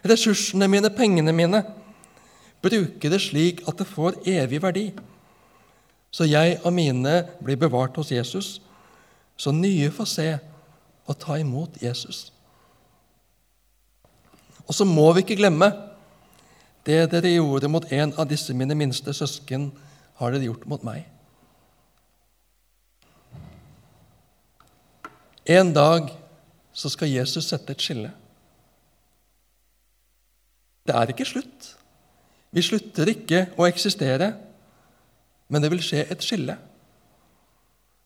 ressursene 0.04 0.68
mine, 0.70 0.90
pengene 0.94 1.32
mine. 1.32 1.62
Bruke 2.62 3.11
det 3.11 3.20
slik 3.22 3.62
at 3.68 3.78
det 3.78 3.87
får 3.88 4.20
evig 4.28 4.62
verdi. 4.62 4.87
Så 6.11 6.24
jeg 6.28 6.58
og 6.64 6.72
mine 6.72 7.20
blir 7.44 7.58
bevart 7.61 7.96
hos 8.00 8.12
Jesus, 8.12 8.58
så 9.37 9.52
nye 9.54 9.90
får 9.94 10.08
se 10.11 10.28
og 11.08 11.18
ta 11.20 11.37
imot 11.40 11.76
Jesus. 11.82 12.28
Og 14.68 14.74
så 14.76 14.84
må 14.84 15.06
vi 15.16 15.24
ikke 15.24 15.38
glemme 15.38 15.70
det 16.88 17.11
dere 17.12 17.34
gjorde 17.34 17.68
mot 17.68 17.84
en 17.92 18.14
av 18.16 18.28
disse 18.30 18.54
mine 18.56 18.76
minste 18.76 19.12
søsken, 19.12 19.70
har 20.16 20.32
dere 20.32 20.48
gjort 20.48 20.64
mot 20.68 20.84
meg. 20.87 21.04
En 25.48 25.72
dag 25.72 26.08
så 26.78 26.90
skal 26.92 27.10
Jesus 27.10 27.48
sette 27.50 27.74
et 27.74 27.82
skille. 27.82 28.10
Det 30.86 30.94
er 30.94 31.10
ikke 31.10 31.26
slutt. 31.26 31.72
Vi 32.54 32.62
slutter 32.64 33.10
ikke 33.12 33.42
å 33.58 33.66
eksistere, 33.66 34.30
men 35.48 35.64
det 35.64 35.72
vil 35.72 35.82
skje 35.84 36.06
et 36.06 36.22
skille. 36.24 36.54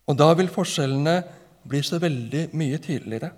Og 0.09 0.17
da 0.19 0.33
vil 0.39 0.51
forskjellene 0.51 1.21
bli 1.69 1.83
så 1.87 2.01
veldig 2.03 2.49
mye 2.59 2.81
tydeligere. 2.83 3.31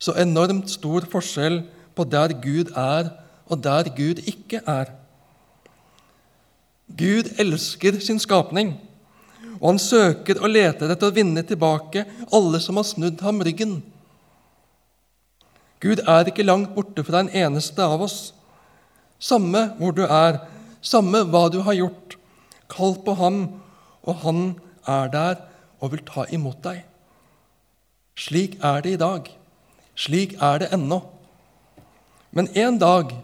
Så 0.00 0.16
enormt 0.18 0.72
stor 0.72 1.06
forskjell 1.10 1.60
på 1.94 2.06
der 2.10 2.34
Gud 2.42 2.72
er, 2.74 3.12
og 3.46 3.62
der 3.62 3.92
Gud 3.94 4.24
ikke 4.26 4.62
er. 4.66 4.90
Gud 6.88 7.30
elsker 7.38 8.00
sin 8.00 8.18
skapning, 8.18 8.74
og 9.64 9.70
han 9.70 9.80
søker 9.80 10.42
og 10.44 10.52
leter 10.52 10.90
etter 10.92 11.08
å 11.08 11.16
vinne 11.16 11.40
tilbake 11.48 12.02
alle 12.36 12.58
som 12.60 12.76
har 12.76 12.84
snudd 12.84 13.22
ham 13.24 13.38
ryggen. 13.40 13.78
Gud 15.80 16.02
er 16.04 16.28
ikke 16.28 16.44
langt 16.44 16.74
borte 16.76 17.00
fra 17.04 17.22
en 17.24 17.30
eneste 17.32 17.80
av 17.80 18.04
oss. 18.04 18.18
Samme 19.16 19.70
hvor 19.78 19.96
du 19.96 20.02
er, 20.04 20.42
samme 20.84 21.22
hva 21.32 21.46
du 21.48 21.62
har 21.64 21.78
gjort. 21.78 22.18
Kall 22.68 22.92
på 23.06 23.14
ham, 23.16 23.38
og 24.04 24.20
han 24.20 24.42
er 24.84 25.08
der 25.12 25.40
og 25.80 25.94
vil 25.94 26.04
ta 26.12 26.26
imot 26.28 26.60
deg. 26.64 26.82
Slik 28.20 28.58
er 28.60 28.84
det 28.84 28.94
i 28.98 29.00
dag. 29.00 29.30
Slik 29.96 30.36
er 30.44 30.60
det 30.60 30.72
ennå. 30.76 31.00
Men 32.36 32.52
en 32.52 32.76
dag 32.78 33.16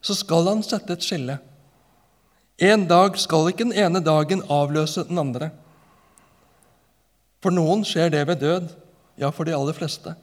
så 0.00 0.16
skal 0.16 0.48
han 0.48 0.64
sette 0.64 0.96
et 0.96 1.04
skille. 1.04 1.36
En 2.58 2.88
dag 2.90 3.18
skal 3.22 3.52
ikke 3.52 3.68
den 3.68 3.76
ene 3.78 4.00
dagen 4.02 4.42
avløse 4.50 5.04
den 5.06 5.20
andre. 5.20 5.52
For 7.38 7.54
noen 7.54 7.84
skjer 7.86 8.10
det 8.10 8.24
ved 8.26 8.40
død, 8.42 8.72
ja, 9.18 9.30
for 9.30 9.46
de 9.46 9.54
aller 9.54 9.76
fleste. 9.76 10.14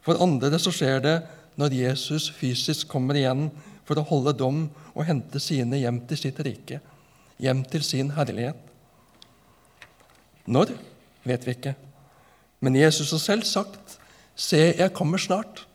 For 0.00 0.16
andre 0.24 0.56
så 0.60 0.72
skjer 0.72 1.02
det 1.04 1.16
når 1.60 1.76
Jesus 1.76 2.30
fysisk 2.32 2.88
kommer 2.88 3.18
igjen 3.18 3.50
for 3.84 4.00
å 4.00 4.06
holde 4.08 4.32
dom 4.40 4.66
og 4.94 5.04
hente 5.08 5.40
sine 5.42 5.80
hjem 5.82 6.00
til 6.08 6.20
sitt 6.20 6.40
rike, 6.44 6.80
hjem 7.36 7.60
til 7.68 7.84
sin 7.84 8.14
herlighet. 8.16 8.56
Når 10.48 10.72
vet 11.28 11.44
vi 11.44 11.52
ikke, 11.52 11.74
men 12.64 12.76
Jesus 12.76 13.12
har 13.12 13.20
selv 13.20 13.44
sagt, 13.44 13.98
'Se, 14.34 14.74
jeg 14.78 14.92
kommer 14.92 15.18
snart'. 15.18 15.66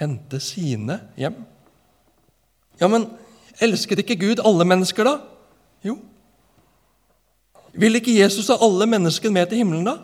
Hente 0.00 0.40
sine 0.40 1.00
hjem. 1.16 1.46
Ja, 2.80 2.88
men 2.92 3.08
elsker 3.62 4.02
ikke 4.02 4.18
Gud 4.20 4.42
alle 4.44 4.66
mennesker, 4.68 5.06
da? 5.06 5.16
Jo. 5.86 5.96
Vil 7.76 7.98
ikke 7.98 8.16
Jesus 8.16 8.48
ha 8.52 8.58
alle 8.62 8.88
mennesker 8.88 9.32
med 9.32 9.48
til 9.50 9.62
himmelen, 9.62 9.86
da? 9.86 9.98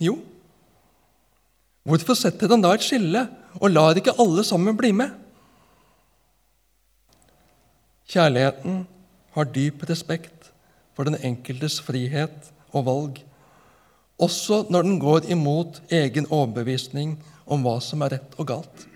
Jo. 0.00 0.18
Hvorfor 1.88 2.16
setter 2.16 2.52
han 2.52 2.62
da 2.64 2.74
et 2.76 2.84
skille 2.84 3.24
og 3.58 3.72
lar 3.72 3.96
ikke 3.96 4.16
alle 4.20 4.44
sammen 4.44 4.76
bli 4.76 4.92
med? 4.96 5.16
Kjærligheten 8.10 8.84
har 9.36 9.52
dyp 9.54 9.84
respekt 9.88 10.50
for 10.96 11.08
den 11.08 11.16
enkeltes 11.24 11.78
frihet 11.80 12.50
og 12.74 12.86
valg, 12.86 13.20
også 14.20 14.64
når 14.68 14.82
den 14.82 14.98
går 15.00 15.30
imot 15.32 15.80
egen 15.88 16.26
overbevisning 16.28 17.14
om 17.46 17.62
hva 17.64 17.78
som 17.84 18.02
er 18.04 18.16
rett 18.16 18.34
og 18.36 18.48
galt. 18.50 18.89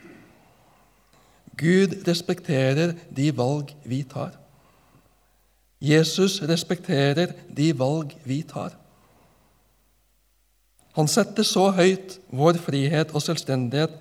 Gud 1.57 2.01
respekterer 2.09 2.95
de 3.15 3.29
valg 3.37 3.75
vi 3.85 4.03
tar. 4.03 4.33
Jesus 5.85 6.41
respekterer 6.43 7.35
de 7.53 7.73
valg 7.77 8.15
vi 8.25 8.41
tar. 8.49 8.73
Han 10.95 11.11
setter 11.11 11.47
så 11.47 11.69
høyt 11.75 12.19
vår 12.31 12.59
frihet 12.63 13.13
og 13.15 13.23
selvstendighet 13.23 13.97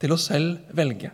til 0.00 0.14
å 0.14 0.20
selv 0.20 0.76
velge. 0.76 1.10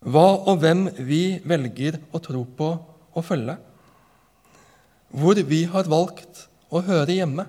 Hva 0.00 0.28
og 0.48 0.62
hvem 0.62 0.86
vi 1.04 1.38
velger 1.44 2.00
å 2.16 2.22
tro 2.24 2.46
på 2.56 2.70
og 3.10 3.24
følge. 3.26 3.58
hvor 5.10 5.34
vi 5.34 5.64
har 5.64 5.88
valgt 5.90 6.44
å 6.70 6.80
høre 6.86 7.16
hjemme. 7.18 7.44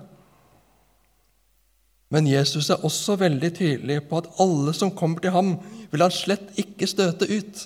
Men 2.12 2.28
Jesus 2.28 2.68
er 2.70 2.82
også 2.84 3.16
veldig 3.22 3.50
tydelig 3.56 4.02
på 4.08 4.20
at 4.20 4.28
alle 4.42 4.74
som 4.76 4.92
kommer 4.92 5.22
til 5.24 5.32
ham, 5.32 5.54
vil 5.90 6.04
han 6.04 6.12
slett 6.12 6.58
ikke 6.60 6.88
støte 6.90 7.28
ut. 7.30 7.62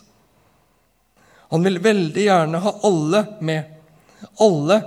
Han 1.51 1.67
vil 1.67 1.81
veldig 1.83 2.27
gjerne 2.29 2.61
ha 2.63 2.73
alle 2.87 3.25
med, 3.41 3.73
alle 4.43 4.79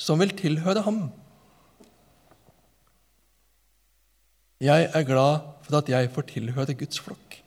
som 0.00 0.20
vil 0.20 0.34
tilhøre 0.36 0.84
ham. 0.84 1.06
Jeg 4.60 4.88
er 4.92 5.08
glad 5.08 5.48
for 5.64 5.80
at 5.80 5.88
jeg 5.92 6.12
får 6.12 6.28
tilhøre 6.30 6.76
Guds 6.76 7.00
flokk. 7.00 7.40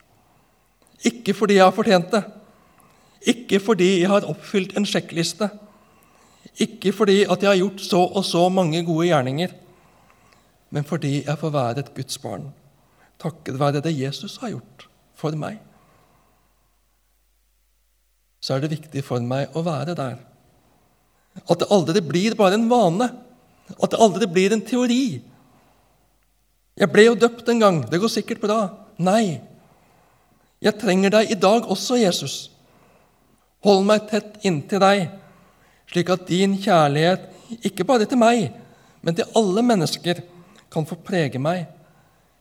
Ikke 1.05 1.33
fordi 1.33 1.57
jeg 1.57 1.65
har 1.65 1.73
fortjent 1.73 2.11
det, 2.13 2.25
ikke 3.29 3.59
fordi 3.63 3.87
jeg 4.01 4.09
har 4.11 4.27
oppfylt 4.27 4.75
en 4.77 4.85
sjekkliste, 4.87 5.47
ikke 6.59 6.91
fordi 6.95 7.23
at 7.23 7.41
jeg 7.43 7.49
har 7.49 7.59
gjort 7.61 7.81
så 7.83 8.01
og 8.03 8.25
så 8.25 8.45
mange 8.51 8.81
gode 8.85 9.07
gjerninger, 9.07 9.53
men 10.69 10.85
fordi 10.85 11.23
jeg 11.23 11.39
får 11.41 11.53
være 11.53 11.83
et 11.83 11.93
Guds 11.95 12.19
barn, 12.21 12.49
takket 13.21 13.59
være 13.59 13.81
det 13.83 13.95
Jesus 13.97 14.37
har 14.41 14.53
gjort 14.53 14.85
for 15.19 15.35
meg. 15.37 15.59
Så 18.39 18.55
er 18.55 18.63
det 18.63 18.75
viktig 18.77 19.03
for 19.03 19.23
meg 19.23 19.55
å 19.57 19.63
være 19.65 19.95
der. 19.97 20.19
At 21.45 21.59
det 21.61 21.71
aldri 21.73 22.01
blir 22.03 22.37
bare 22.39 22.55
en 22.57 22.69
vane, 22.71 23.09
at 23.75 23.91
det 23.91 23.99
aldri 24.01 24.29
blir 24.29 24.55
en 24.55 24.63
teori. 24.65 25.19
Jeg 26.79 26.91
ble 26.93 27.09
jo 27.09 27.17
døpt 27.19 27.49
en 27.51 27.61
gang, 27.61 27.81
det 27.89 27.99
går 27.99 28.11
sikkert 28.11 28.41
bra. 28.43 28.59
Nei. 28.97 29.41
Jeg 30.63 30.79
trenger 30.79 31.13
deg 31.13 31.31
i 31.31 31.39
dag 31.39 31.67
også, 31.67 31.99
Jesus. 31.99 32.49
Hold 33.67 33.83
meg 33.87 34.07
tett 34.07 34.39
inntil 34.47 34.79
deg, 34.83 35.05
slik 35.91 36.11
at 36.13 36.27
din 36.29 36.55
kjærlighet, 36.59 37.25
ikke 37.65 37.87
bare 37.87 38.07
til 38.07 38.19
meg, 38.21 38.53
men 39.03 39.15
til 39.17 39.27
alle 39.35 39.63
mennesker, 39.65 40.21
kan 40.71 40.85
få 40.87 40.97
prege 41.05 41.41
meg, 41.41 41.67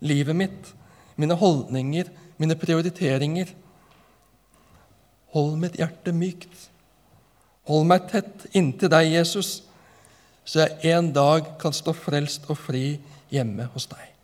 livet 0.00 0.36
mitt, 0.36 0.72
mine 1.18 1.36
holdninger, 1.38 2.10
mine 2.38 2.56
prioriteringer. 2.58 3.50
Hold 5.34 5.56
mitt 5.60 5.78
hjerte 5.80 6.14
mykt. 6.14 6.68
Hold 7.68 7.88
meg 7.88 8.06
tett 8.08 8.46
inntil 8.56 8.92
deg, 8.92 9.10
Jesus, 9.12 9.62
så 10.48 10.64
jeg 10.64 10.94
en 10.94 11.10
dag 11.12 11.56
kan 11.60 11.74
stå 11.76 11.92
frelst 11.96 12.46
og 12.48 12.56
fri 12.60 12.96
hjemme 13.32 13.68
hos 13.74 13.88
deg. 13.90 14.17